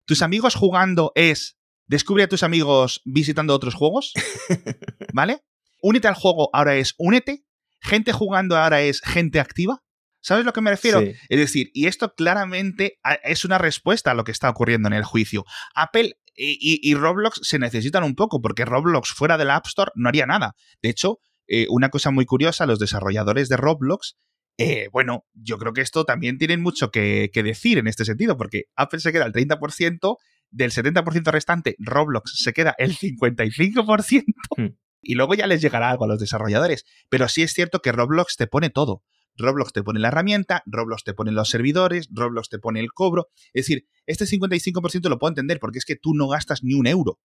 [0.04, 4.12] Tus amigos jugando es descubre a tus amigos visitando otros juegos.
[5.12, 5.44] ¿Vale?
[5.80, 7.44] Únete al juego, ahora es únete.
[7.80, 9.85] Gente jugando ahora es gente activa.
[10.20, 11.02] ¿Sabes a lo que me refiero?
[11.02, 11.12] Sí.
[11.28, 15.04] Es decir, y esto claramente es una respuesta a lo que está ocurriendo en el
[15.04, 15.44] juicio.
[15.74, 19.92] Apple y, y, Roblox se necesitan un poco, porque Roblox fuera de la App Store
[19.94, 20.54] no haría nada.
[20.82, 24.16] De hecho, eh, una cosa muy curiosa, los desarrolladores de Roblox,
[24.58, 28.36] eh, bueno, yo creo que esto también tienen mucho que, que, decir en este sentido,
[28.36, 30.16] porque Apple se queda el 30%,
[30.50, 34.24] del 70% restante, Roblox se queda el 55%,
[34.56, 34.76] Hmm.
[35.02, 36.84] y luego ya les llegará algo a los desarrolladores.
[37.08, 39.02] Pero sí es cierto que Roblox te pone todo.
[39.36, 43.28] Roblox te pone la herramienta, Roblox te pone los servidores, Roblox te pone el cobro.
[43.52, 46.86] Es decir, este 55% lo puedo entender porque es que tú no gastas ni un
[46.86, 47.20] euro.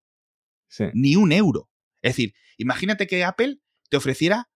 [0.68, 0.84] Sí.
[0.94, 1.70] Ni un euro.
[2.02, 4.50] Es decir, imagínate que Apple te ofreciera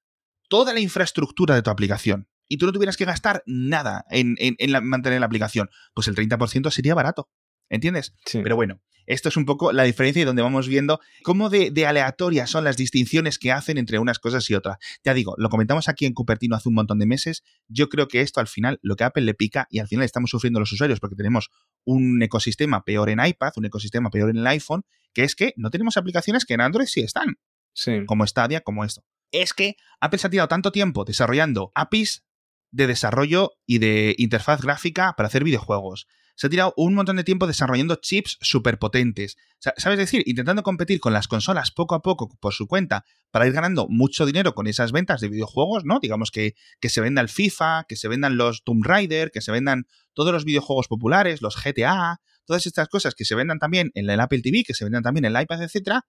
[0.49, 4.55] toda la infraestructura de tu aplicación y tú no tuvieras que gastar nada en, en,
[4.59, 5.71] en la, mantener la aplicación.
[5.95, 7.31] Pues el 30% sería barato.
[7.69, 8.15] ¿Entiendes?
[8.27, 8.41] Sí.
[8.43, 11.87] Pero bueno, esto es un poco la diferencia y donde vamos viendo cómo de, de,
[11.87, 14.79] aleatorias son las distinciones que hacen entre unas cosas y otras.
[15.05, 17.43] Ya digo, lo comentamos aquí en Cupertino hace un montón de meses.
[17.69, 20.05] Yo creo que esto al final, lo que a Apple le pica y al final
[20.05, 21.51] estamos sufriendo los usuarios porque tenemos
[21.85, 25.71] un ecosistema peor en iPad, un ecosistema peor en el iPhone, que es que no
[25.71, 27.37] tenemos aplicaciones que en Android sí están.
[27.75, 28.05] Sí.
[28.07, 29.05] Como Stadia, como esto.
[29.31, 32.25] Es que Apple se ha tirado tanto tiempo desarrollando APIs
[32.71, 36.07] de desarrollo y de interfaz gráfica para hacer videojuegos
[36.43, 39.37] se ha tirado un montón de tiempo desarrollando chips súper potentes.
[39.61, 40.25] ¿Sabes decir?
[40.27, 44.27] Intentando competir con las consolas poco a poco por su cuenta para ir ganando mucho
[44.27, 46.01] dinero con esas ventas de videojuegos, ¿no?
[46.01, 49.53] Digamos que, que se venda el FIFA, que se vendan los Tomb Raider, que se
[49.53, 54.11] vendan todos los videojuegos populares, los GTA, todas estas cosas que se vendan también en
[54.11, 56.07] el Apple TV, que se vendan también en el iPad, etcétera.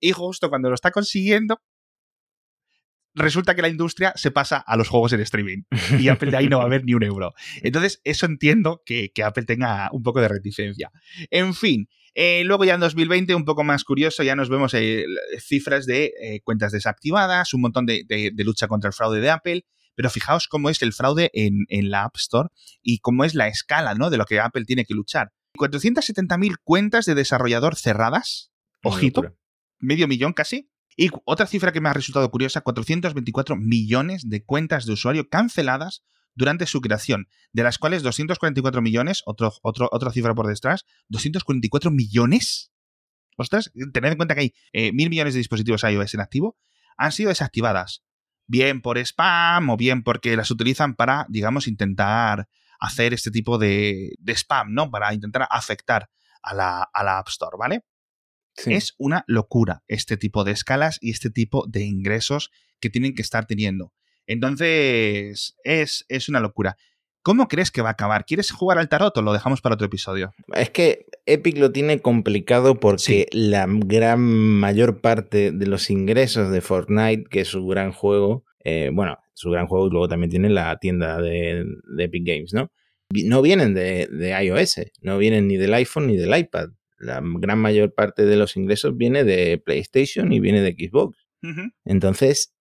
[0.00, 1.60] Y justo cuando lo está consiguiendo,
[3.14, 5.62] resulta que la industria se pasa a los juegos en streaming
[5.98, 7.34] y Apple de ahí no va a haber ni un euro.
[7.62, 10.90] Entonces, eso entiendo que, que Apple tenga un poco de reticencia.
[11.30, 15.04] En fin, eh, luego ya en 2020, un poco más curioso, ya nos vemos eh,
[15.40, 19.30] cifras de eh, cuentas desactivadas, un montón de, de, de, lucha contra el fraude de
[19.30, 19.64] Apple.
[19.96, 22.48] Pero fijaos cómo es el fraude en, en, la App Store
[22.82, 24.10] y cómo es la escala ¿no?
[24.10, 25.32] de lo que Apple tiene que luchar.
[25.56, 28.50] 470.000 cuentas de desarrollador cerradas.
[28.82, 29.36] Ojito.
[29.78, 30.68] Medio millón casi.
[30.96, 36.04] Y otra cifra que me ha resultado curiosa, 424 millones de cuentas de usuario canceladas
[36.34, 41.90] durante su creación, de las cuales 244 millones, otro, otro, otra cifra por detrás, 244
[41.90, 42.72] millones.
[43.36, 46.56] Ostras, tened en cuenta que hay eh, mil millones de dispositivos iOS en activo,
[46.96, 48.02] han sido desactivadas.
[48.46, 54.14] Bien por spam o bien porque las utilizan para, digamos, intentar hacer este tipo de,
[54.18, 54.90] de spam, ¿no?
[54.90, 56.10] Para intentar afectar
[56.42, 57.84] a la, a la App Store, ¿vale?
[58.56, 58.74] Sí.
[58.74, 63.22] Es una locura este tipo de escalas y este tipo de ingresos que tienen que
[63.22, 63.92] estar teniendo.
[64.26, 66.76] Entonces, es, es, una locura.
[67.22, 68.26] ¿Cómo crees que va a acabar?
[68.26, 70.32] ¿Quieres jugar al tarot o lo dejamos para otro episodio?
[70.54, 73.26] Es que Epic lo tiene complicado porque sí.
[73.32, 78.90] la gran mayor parte de los ingresos de Fortnite, que es su gran juego, eh,
[78.92, 81.64] bueno, su gran juego y luego también tiene la tienda de,
[81.96, 82.70] de Epic Games, ¿no?
[83.10, 86.70] No vienen de, de iOS, no vienen ni del iPhone ni del iPad
[87.04, 91.18] la gran mayor parte de los ingresos viene de PlayStation y viene de Xbox.
[91.42, 91.72] Uh -huh.
[91.84, 92.54] Entonces,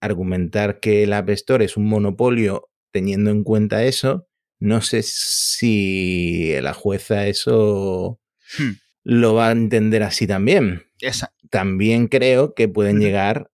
[0.00, 4.26] argumentar que el App Store es un monopolio teniendo en cuenta eso,
[4.58, 8.20] no sé si la jueza eso
[8.58, 8.70] hmm.
[9.02, 10.84] lo va a entender así también.
[11.00, 11.34] Esa.
[11.50, 13.50] También creo que pueden llegar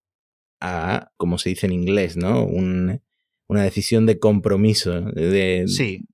[0.59, 2.45] a, como se dice en inglés, ¿no?
[2.45, 3.01] Un,
[3.47, 6.05] una decisión de compromiso, de, sí.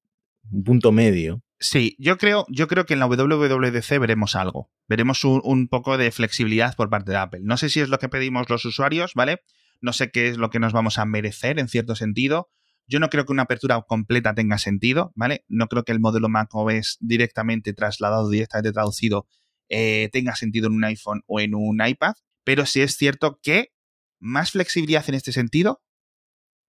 [0.51, 1.43] un punto medio.
[1.59, 4.69] Sí, yo creo, yo creo que en la WWDC veremos algo.
[4.87, 7.41] Veremos un, poco de flexibilidad por parte de Apple.
[7.43, 9.41] No sé si es lo que pedimos los usuarios, ¿vale?
[9.81, 12.49] No sé qué es lo que nos vamos a merecer en cierto sentido.
[12.87, 15.45] Yo no creo que una apertura completa tenga sentido, ¿vale?
[15.47, 19.27] No creo que el modelo macOS directamente trasladado, directamente traducido,
[19.69, 22.15] eh, tenga sentido en un iPhone o en un iPad.
[22.43, 23.71] Pero sí es cierto que
[24.19, 25.81] más flexibilidad en este sentido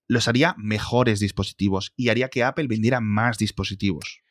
[0.08, 4.22] los haría mejores dispositivos y haría que Apple vendiera más dispositivos.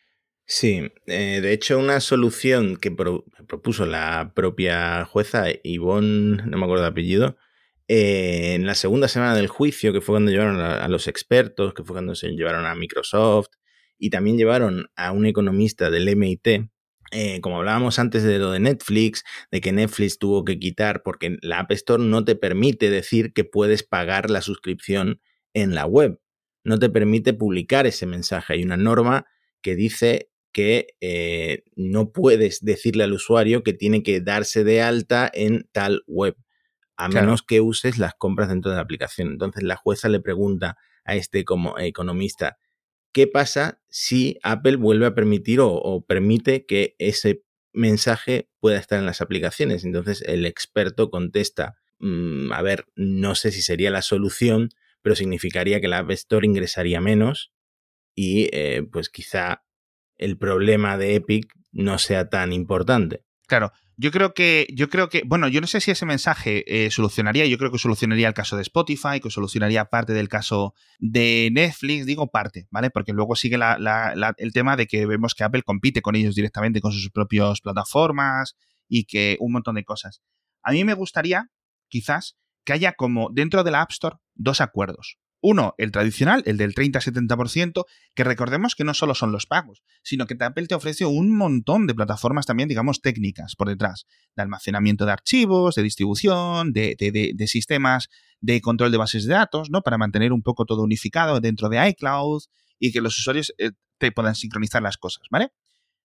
[0.47, 6.63] Sí, eh, de hecho una solución que pro propuso la propia jueza Yvonne, no me
[6.65, 7.37] acuerdo de apellido,
[7.87, 11.73] eh, en la segunda semana del juicio, que fue cuando llevaron a, a, los expertos,
[11.73, 13.49] que fue cuando se llevaron a Microsoft
[13.97, 16.69] y también llevaron a un economista del MIT,
[17.11, 21.37] eh, como hablábamos antes de lo de Netflix, de que Netflix tuvo que quitar porque
[21.41, 25.21] la App Store no te permite decir que puedes pagar la suscripción
[25.53, 26.19] en la web,
[26.63, 28.53] no te permite publicar ese mensaje.
[28.53, 29.27] Hay una norma
[29.61, 35.29] que dice que eh, no puedes decirle al usuario que tiene que darse de alta
[35.33, 36.37] en tal web,
[36.95, 37.25] a claro.
[37.25, 39.27] menos que uses las compras dentro de la aplicación.
[39.27, 42.57] Entonces la jueza le pregunta a este como economista,
[43.11, 48.97] ¿qué pasa si Apple vuelve a permitir o, o permite que ese mensaje pueda estar
[48.97, 49.83] en las aplicaciones?
[49.83, 54.69] Entonces el experto contesta, mmm, a ver, no sé si sería la solución,
[55.01, 57.51] pero significaría que la App Store ingresaría menos
[58.15, 59.65] y eh, pues quizá
[60.17, 63.23] el problema de Epic no sea tan importante.
[63.47, 66.91] Claro, yo creo que, yo creo que, bueno, yo no sé si ese mensaje eh,
[66.91, 71.49] solucionaría, yo creo que solucionaría el caso de Spotify, que solucionaría parte del caso de
[71.51, 72.89] Netflix, digo parte, ¿vale?
[72.89, 76.91] Porque luego sigue el tema de que vemos que Apple compite con ellos directamente con
[76.91, 78.57] sus propias plataformas
[78.89, 80.21] y que un montón de cosas.
[80.61, 81.49] A mí me gustaría,
[81.87, 85.19] quizás, que haya como dentro de la App Store dos acuerdos.
[85.47, 90.25] Uno, el tradicional, el del 30-70%, que recordemos que no solo son los pagos, sino
[90.25, 94.05] que Apple te ofrece un montón de plataformas también, digamos, técnicas por detrás,
[94.35, 98.07] de almacenamiento de archivos, de distribución, de, de, de, sistemas
[98.41, 99.83] de control de bases de datos, ¿no?
[99.83, 102.41] Para mantener un poco todo unificado dentro de iCloud
[102.79, 105.51] y que los usuarios eh, te puedan sincronizar las cosas, ¿vale?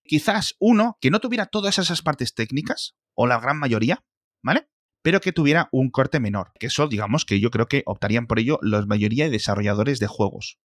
[0.03, 4.03] quizás uno que no tuviera todas esas partes técnicas, o la gran mayoría,
[4.41, 4.67] ¿vale?
[5.01, 6.51] Pero que tuviera un corte menor.
[6.59, 10.07] Que eso, digamos, que yo creo que optarían por ello la mayoría de desarrolladores de
[10.07, 10.59] juegos.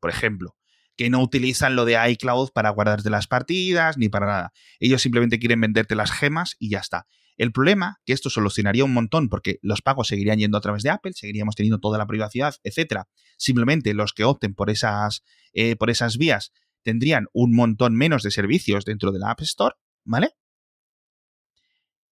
[0.00, 0.56] Por ejemplo,
[0.96, 4.52] que no utilizan lo de iCloud para guardarte las partidas ni para nada.
[4.80, 7.06] Ellos simplemente quieren venderte las gemas y ya está.
[7.38, 10.90] El problema, que esto solucionaría un montón porque los pagos seguirían yendo a través de
[10.90, 13.08] Apple, seguiríamos teniendo toda la privacidad, etcétera.
[13.38, 18.30] Simplemente los que opten por esas, eh, por esas vías tendrían un montón menos de
[18.30, 20.32] servicios dentro de la App Store, ¿vale?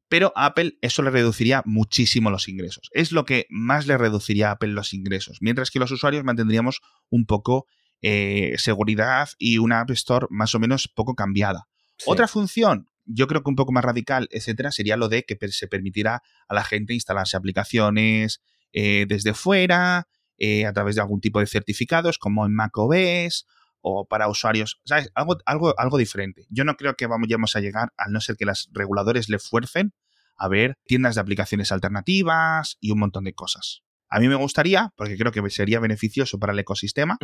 [0.08, 2.88] Pero a Apple eso le reduciría muchísimo los ingresos.
[2.92, 6.80] Es lo que más le reduciría a Apple los ingresos, mientras que los usuarios mantendríamos
[7.10, 7.66] un poco
[8.00, 11.68] eh, seguridad y una App Store más o menos poco cambiada.
[12.06, 15.66] Otra función, yo creo que un poco más radical, etcétera, sería lo de que se
[15.66, 18.40] permitirá a la gente instalarse aplicaciones
[18.72, 23.46] eh, desde fuera, eh, a través de algún tipo de certificados, como en macOS
[23.80, 25.10] o para usuarios, ¿sabes?
[25.14, 26.46] Algo, algo, algo diferente.
[26.50, 29.92] Yo no creo que vamos a llegar, al no ser que los reguladores le fuercen
[30.36, 33.82] a ver tiendas de aplicaciones alternativas y un montón de cosas.
[34.08, 37.18] A mí me gustaría, porque creo que sería beneficioso para el ecosistema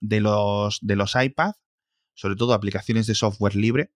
[0.00, 1.52] de, los, de los iPad,
[2.14, 3.90] sobre todo aplicaciones de software libre,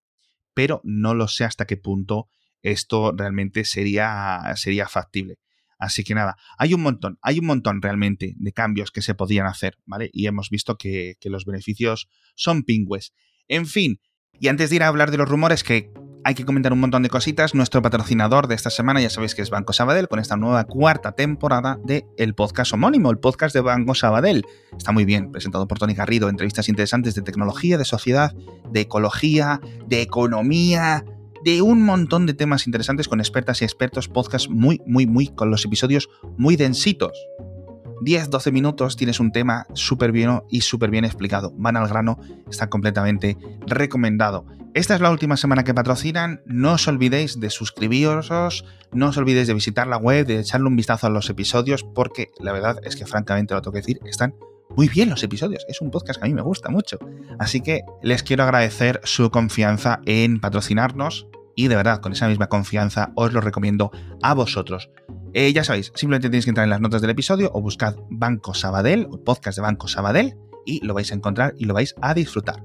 [0.55, 2.29] pero no lo sé hasta qué punto
[2.63, 5.39] esto realmente sería, sería factible.
[5.79, 9.47] Así que nada, hay un montón, hay un montón realmente de cambios que se podían
[9.47, 10.11] hacer, ¿vale?
[10.13, 13.13] Y hemos visto que, los beneficios son pingües.
[13.49, 14.01] En fin,
[14.41, 15.91] y antes de ir a hablar de los rumores que
[16.25, 17.55] hay que comentar un montón de cositas.
[17.55, 21.13] Nuestro patrocinador de esta semana ya sabéis que es Banco Sabadell con esta nueva cuarta
[21.13, 24.45] temporada de el podcast homónimo, el podcast de Banco Sabadell.
[24.77, 28.35] Está muy bien, presentado por Tony Garrido, entrevistas interesantes de tecnología, de sociedad,
[28.71, 31.05] de ecología, de economía,
[31.49, 35.51] de un montón de temas interesantes con expertas y expertos, podcast muy, muy, muy, con
[35.51, 37.27] los episodios muy densitos.
[38.03, 41.55] 10-12 minutos tienes un tema súper bien y súper bien explicado.
[41.57, 44.45] Van al grano, está completamente recomendado.
[44.75, 46.43] Esta es la última semana que patrocinan.
[46.45, 48.31] No os olvidéis de suscribiros,
[48.93, 52.29] no os olvidéis de visitar la web, de echarle un vistazo a los episodios, porque
[52.41, 54.35] la verdad es que francamente lo tengo que decir, están
[54.77, 55.65] muy bien los episodios.
[55.67, 56.99] Es un podcast que a mí me gusta mucho.
[57.39, 61.27] Así que les quiero agradecer su confianza en patrocinarnos
[61.59, 63.91] y de verdad, con esa misma confianza, os lo recomiendo
[64.23, 64.91] a vosotros.
[65.35, 68.55] Eh, ya sabéis, simplemente tenéis que entrar en las notas del episodio o buscad Banco
[68.55, 72.15] Sabadell, o podcast de Banco Sabadell, y lo vais a encontrar y lo vais a
[72.15, 72.63] disfrutar.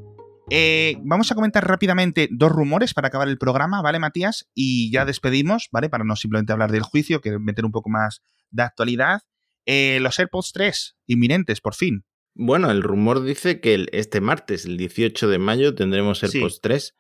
[0.52, 4.48] Eh, vamos a comentar rápidamente dos rumores para acabar el programa, ¿vale, Matías?
[4.54, 5.90] Y ya despedimos, ¿vale?
[5.90, 9.22] Para no simplemente hablar del juicio, que meter un poco más de actualidad.
[9.66, 12.06] Eh, los AirPods 3, inminentes, por fin.
[12.36, 16.96] Bueno, el rumor dice que este martes, el 18 de mayo, tendremos AirPods 3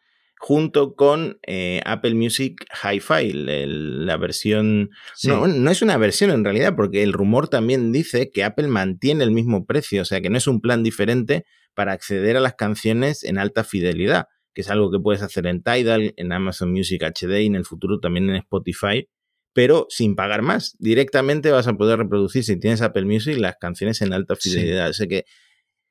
[0.45, 4.89] junto con eh, Apple Music Hi-Fi, la versión...
[5.23, 9.23] No, no es una versión en realidad, porque el rumor también dice que Apple mantiene
[9.23, 12.55] el mismo precio, o sea que no es un plan diferente para acceder a las
[12.55, 17.01] canciones en alta fidelidad, que es algo que puedes hacer en Tidal, en Amazon Music
[17.03, 19.07] HD y en el futuro también en Spotify,
[19.53, 20.75] pero sin pagar más.
[20.77, 24.89] Directamente vas a poder reproducir, si tienes Apple Music, las canciones en alta fidelidad.
[24.89, 25.23] O sea que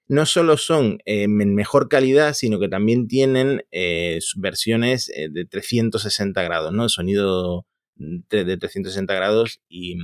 [0.08, 5.44] no solo son eh, en mejor calidad, sino que también tienen eh, versiones eh, de
[5.44, 6.88] 360 grados, ¿no?
[6.88, 9.98] Sonido de, 360 grados y,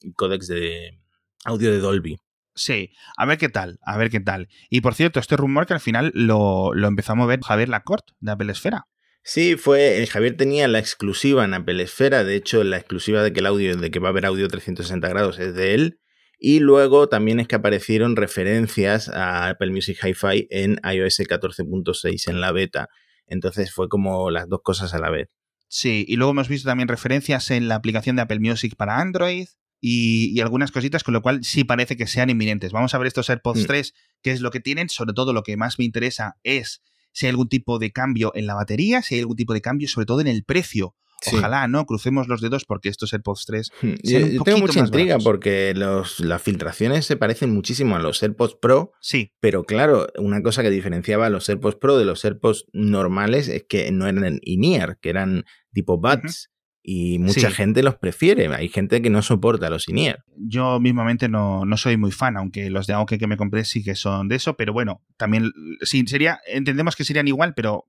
[0.00, 0.98] y códex de
[1.44, 2.18] audio de Dolby.
[2.54, 4.48] Sí, a ver qué tal, a ver qué tal.
[4.70, 8.14] Y por cierto, este rumor que al final lo, lo empezó a mover Javier Lacorte
[8.20, 8.86] de Apple Esfera.
[9.28, 10.06] Sí, fue.
[10.08, 12.22] Javier tenía la exclusiva en Apple Esfera.
[12.22, 15.08] De hecho, la exclusiva de que el audio, de que va a haber audio 360
[15.08, 15.98] grados es de él.
[16.38, 22.40] Y luego también es que aparecieron referencias a Apple Music Hi-Fi en iOS 14.6 en
[22.40, 22.88] la beta.
[23.26, 25.28] Entonces fue como las dos cosas a la vez.
[25.68, 29.48] Sí, y luego hemos visto también referencias en la aplicación de Apple Music para Android
[29.80, 32.72] y, algunas cositas, con lo cual sí parece que sean inminentes.
[32.72, 33.98] Vamos a ver estos AirPods 3, mm.
[34.22, 34.88] qué es lo que tienen.
[34.88, 38.46] Sobre todo lo que más me interesa es si hay algún tipo de cambio en
[38.46, 40.94] la batería, si hay algún tipo de cambio sobre todo en el precio.
[41.32, 41.84] Ojalá, ¿no?
[41.86, 46.42] Crucemos los dedos porque estos AirPods 3 hmm, Yo, tengo mucha intriga porque los, las
[46.42, 48.92] filtraciones se parecen muchísimo a los AirPods Pro.
[49.00, 49.32] Sí.
[49.40, 53.64] Pero claro, una cosa que diferenciaba a los AirPods Pro de los AirPods normales es
[53.68, 56.50] que no eran in-ear, que eran tipo buds
[56.88, 58.46] y mucha gente los prefiere.
[58.54, 60.22] Hay gente que no soporta los INEAR.
[60.36, 63.82] Yo mismamente no, no, soy muy fan, aunque los de Aoki que me compré sí
[63.82, 65.50] que son de eso, pero bueno, también
[65.82, 67.86] sí, sería, entendemos que serían igual, pero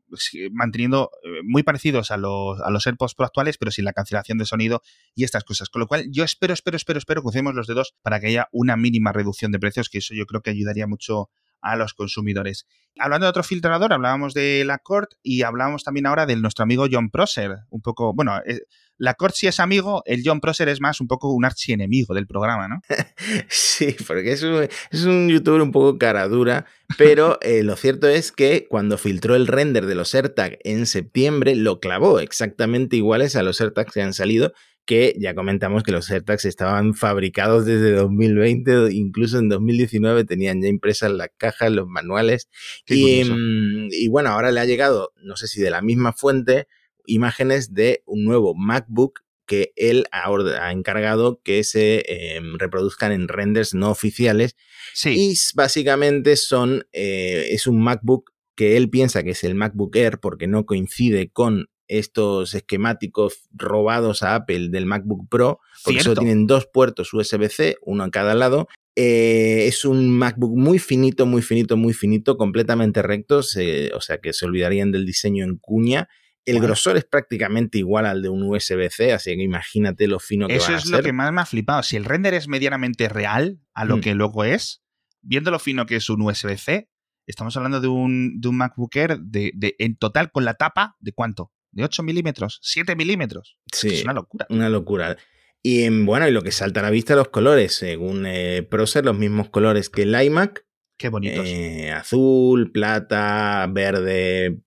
[0.52, 4.40] manteniendo eh, muy parecidos a los, a los AirPods Pro actuales, pero sin la cancelación
[4.40, 4.82] de sonido
[5.14, 5.70] y estas cosas.
[5.70, 8.78] Con lo cual, yo espero, espero, espero, espero, crucemos los dedos para que haya una
[8.78, 11.30] mínima reducción de precios, que eso yo creo que ayudaría mucho
[11.62, 12.66] a los consumidores.
[13.00, 16.88] Hablando de otro filtrador, hablábamos de la Cort y hablábamos también ahora de nuestro amigo
[16.92, 17.58] John Prosser.
[17.70, 18.62] Un poco, bueno, eh,
[18.98, 22.28] la Cort sí es amigo, el John Prosser es más un poco un archienemigo del
[22.28, 22.82] programa, ¿no?
[23.50, 26.66] sí, porque es un, es un youtuber un poco cara dura,
[26.98, 31.56] pero eh, lo cierto es que cuando filtró el render de los AirTag en septiembre,
[31.56, 34.54] lo clavó exactamente iguales a los AirTags que han salido
[34.88, 40.70] que ya comentamos que los AirTags estaban fabricados desde 2020, incluso en 2019 tenían ya
[40.70, 42.48] impresas las cajas, los manuales.
[42.88, 46.70] Y, mm, y, bueno, ahora le ha llegado, no sé si de la misma fuente,
[47.08, 53.74] imágenes de un nuevo MacBook que él ha, encargado que se em, reproduzcan en renders
[53.74, 54.56] no oficiales.
[54.94, 55.16] Sí.
[55.18, 60.20] Y básicamente son, eh, es un MacBook que él piensa que es el MacBook Air
[60.20, 66.48] porque no coincide con estos esquemáticos robados a Apple del MacBook Pro, porque solo tienen
[66.48, 68.68] dos puertos USB-C, uno en cada lado.
[68.96, 74.34] Eh, es un MacBook muy finito, muy finito, muy finito, completamente recto, o sea que
[74.34, 76.10] se olvidarían del diseño en cuña.
[76.48, 80.56] El grosor es prácticamente igual al de un USB-C, así que imagínate lo fino que
[80.56, 80.88] Eso va a ser.
[80.88, 81.84] Eso es lo que más me ha flipado.
[81.84, 84.02] Si el render es medianamente real a lo mm.
[84.02, 84.82] que luego es,
[85.22, 86.90] viendo lo fino que es un USB-C,
[87.28, 91.12] estamos hablando de un, de un MacBook Air de, en total con la tapa, ¿de
[91.12, 91.52] cuánto?
[91.72, 93.58] de 8 milímetros, 7 milímetros.
[93.72, 94.48] Sí, es una locura.
[94.50, 95.18] Una locura.
[95.62, 99.18] Y bueno, y lo que salta a la vista los colores, según eh, Procer, los
[99.18, 100.66] mismos colores que el iMac.
[100.98, 101.46] Qué bonitos.
[101.48, 104.60] Eh, azul, plata, verde,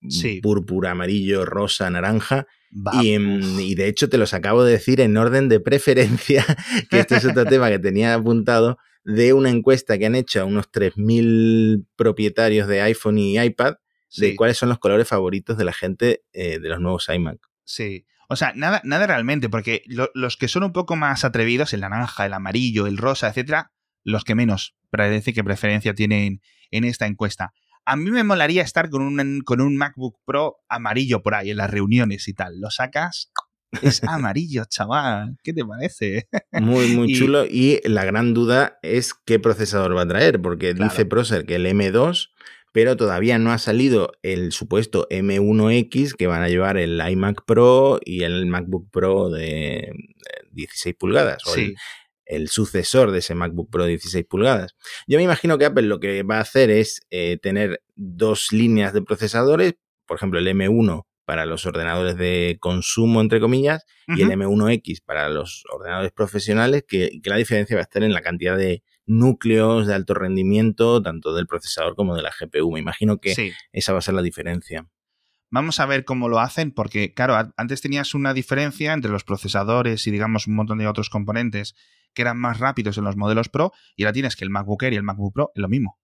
[0.43, 2.47] púrpura, amarillo, rosa, naranja.
[3.03, 6.45] Y, y, de hecho te los acabo de decir en orden de preferencia,
[6.91, 10.45] que este es otro tema que tenía apuntado, de una encuesta que han hecho a
[10.45, 13.75] unos 3.000 propietarios de iPhone y iPad
[14.17, 17.39] de cuáles son los colores favoritos de la gente eh, de los nuevos iMac.
[17.65, 18.07] Sí.
[18.29, 22.27] O sea, nada, nada realmente, porque los que son un poco más atrevidos, el naranja,
[22.27, 23.73] el amarillo, el rosa, etcétera,
[24.05, 26.41] los que menos parece que preferencia tienen
[26.71, 27.53] en esta encuesta.
[27.85, 31.57] A mí me molaría estar con un, con un MacBook Pro amarillo por ahí en
[31.57, 32.61] las reuniones y tal.
[32.61, 33.33] Lo sacas,
[33.83, 35.37] es amarillo, chaval.
[35.43, 36.29] ¿Qué te parece?
[36.53, 37.45] Muy, muy chulo.
[37.47, 41.67] Y la gran duda es qué procesador va a traer, porque dice Procer que el
[41.67, 42.31] M2
[42.73, 47.99] pero todavía no ha salido el supuesto M1X que van a llevar el iMac Pro
[48.05, 49.93] y el MacBook Pro de
[50.53, 51.55] 16 pulgadas, o
[52.31, 54.75] el, sucesor de ese MacBook Pro de 16 pulgadas.
[55.07, 58.93] Yo me imagino que Apple lo que va a hacer es eh, tener dos líneas
[58.93, 59.75] de procesadores,
[60.07, 65.29] por ejemplo el M1 para los ordenadores de consumo, entre comillas, y el M1X para
[65.29, 69.87] los ordenadores profesionales, que, que la diferencia va a estar en la cantidad de núcleos
[69.87, 72.73] de alto rendimiento, tanto del procesador como de la GPU.
[72.73, 74.89] Me imagino que esa va a ser la diferencia.
[75.51, 80.07] Vamos a ver cómo lo hacen, porque, claro, antes tenías una diferencia entre los procesadores
[80.07, 81.75] y, digamos, un montón de otros componentes
[82.15, 84.93] que eran más rápidos en los modelos Pro, y ahora tienes que el MacBook Air
[84.93, 85.99] y el MacBook Pro es lo mismo.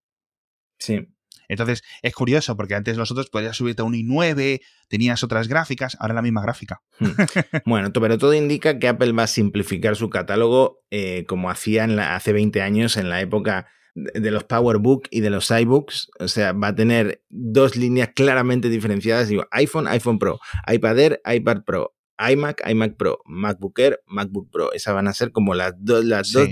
[0.78, 1.07] Sí.
[1.48, 5.96] Entonces, es curioso porque antes los otros podías subirte a un i9, tenías otras gráficas,
[6.00, 6.82] ahora la misma gráfica.
[6.98, 7.11] Hmm.
[7.66, 11.84] bueno, pero todo indica que Apple va a simplificar su catálogo eh, como hacía
[12.14, 16.52] hace 20 años en la época de los PowerBook y de los iBooks, o sea,
[16.52, 20.38] va a tener dos líneas claramente diferenciadas, digo, iPhone, iPhone Pro,
[20.70, 24.72] iPad Air, iPad Pro, iMac, iMac Pro, MacBook Air, MacBook Pro.
[24.72, 26.48] Esas van a ser como las, las dos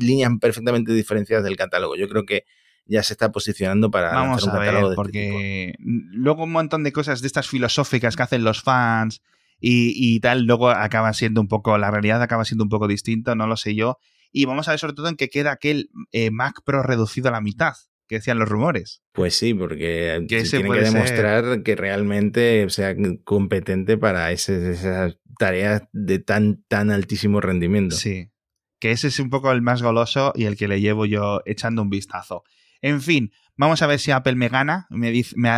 [0.00, 1.96] líneas perfectamente diferenciadas del catálogo.
[1.96, 2.44] Yo creo que
[2.86, 6.92] ya se está posicionando para Vamos un a ver, este porque luego un montón de
[6.92, 9.22] cosas de estas filosóficas que hacen los fans
[9.58, 13.46] y, tal, luego acaba siendo un poco, la realidad acaba siendo un poco distinta, no
[13.46, 13.98] lo sé yo.
[14.30, 17.32] Y vamos a ver sobre todo en qué queda aquel eh, Mac Pro reducido a
[17.32, 17.74] la mitad,
[18.08, 19.02] que decían los rumores.
[19.12, 22.94] Pues sí, porque tiene que demostrar que realmente sea
[23.24, 27.96] competente para esas tareas de tan, tan altísimo rendimiento.
[27.96, 28.30] Sí,
[28.78, 31.82] que ese es un poco el más goloso y el que le llevo yo echando
[31.82, 32.44] un vistazo.
[32.82, 35.12] En fin, vamos a ver si Apple me gana, me,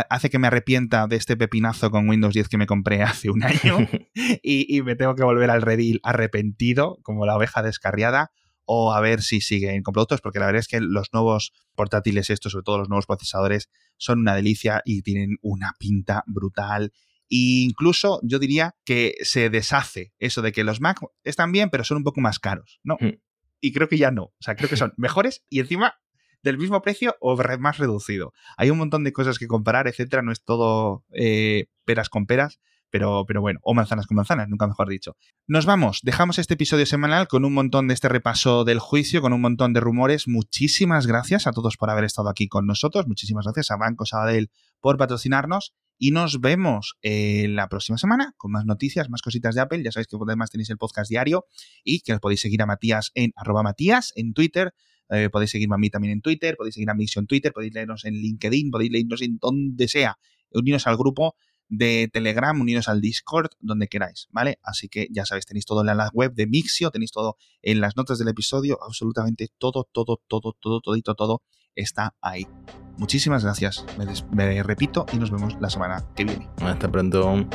[0.09, 3.43] hace que me arrepienta de este pepinazo con Windows 10 que me compré hace un
[3.43, 3.87] año
[4.43, 8.31] y, me tengo que volver al redil arrepentido, como la oveja descarriada,
[8.71, 12.29] o a ver si siguen con productos, porque la verdad es que los nuevos portátiles
[12.29, 13.67] estos, sobre todo los nuevos procesadores,
[13.97, 16.93] son una delicia y tienen una pinta brutal.
[17.31, 21.83] E incluso yo diría que se deshace eso de que los Mac están bien, pero
[21.83, 22.97] son un poco más caros, ¿no?
[22.99, 23.17] Hmm.
[23.59, 24.25] Y creo que ya no.
[24.25, 25.95] O sea, creo que son mejores y encima
[26.43, 28.33] del mismo precio o más reducido.
[28.55, 30.21] Hay un montón de cosas que comparar, etcétera.
[30.21, 32.59] No es todo eh, peras con peras.
[32.91, 35.15] Pero, pero, bueno, o manzanas con manzanas, nunca mejor dicho.
[35.47, 39.33] Nos vamos, dejamos este episodio semanal con un montón de este repaso del juicio, con
[39.33, 40.27] un montón de rumores.
[40.27, 43.07] Muchísimas gracias a todos por haber estado aquí con nosotros.
[43.07, 45.73] Muchísimas gracias a Banco Sabadell por patrocinarnos.
[46.01, 49.83] Y nos vemos eh, la próxima semana con más noticias, más cositas de Apple.
[49.83, 51.45] Ya sabéis que además tenéis el podcast diario
[51.83, 54.73] y que os podéis seguir a Matías en arroba Matías en Twitter,
[55.11, 57.73] Eh, podéis seguirme a mí también en Twitter, podéis seguir a Mixio en Twitter, podéis
[57.73, 60.19] leernos en LinkedIn, podéis leernos en donde sea.
[60.51, 61.33] Uniros al grupo
[61.69, 64.59] de Telegram, uniros al Discord, donde queráis, ¿vale?
[64.63, 67.95] Así que ya sabéis, tenéis todo en la web de Mixio, tenéis todo en las
[67.95, 71.43] notas del episodio, absolutamente todo, todo, todo, todo, todito, todo
[71.75, 72.45] está ahí.
[72.97, 73.85] Muchísimas gracias,
[74.31, 76.49] me repito y nos vemos la semana que viene.
[76.57, 77.47] Hasta pronto.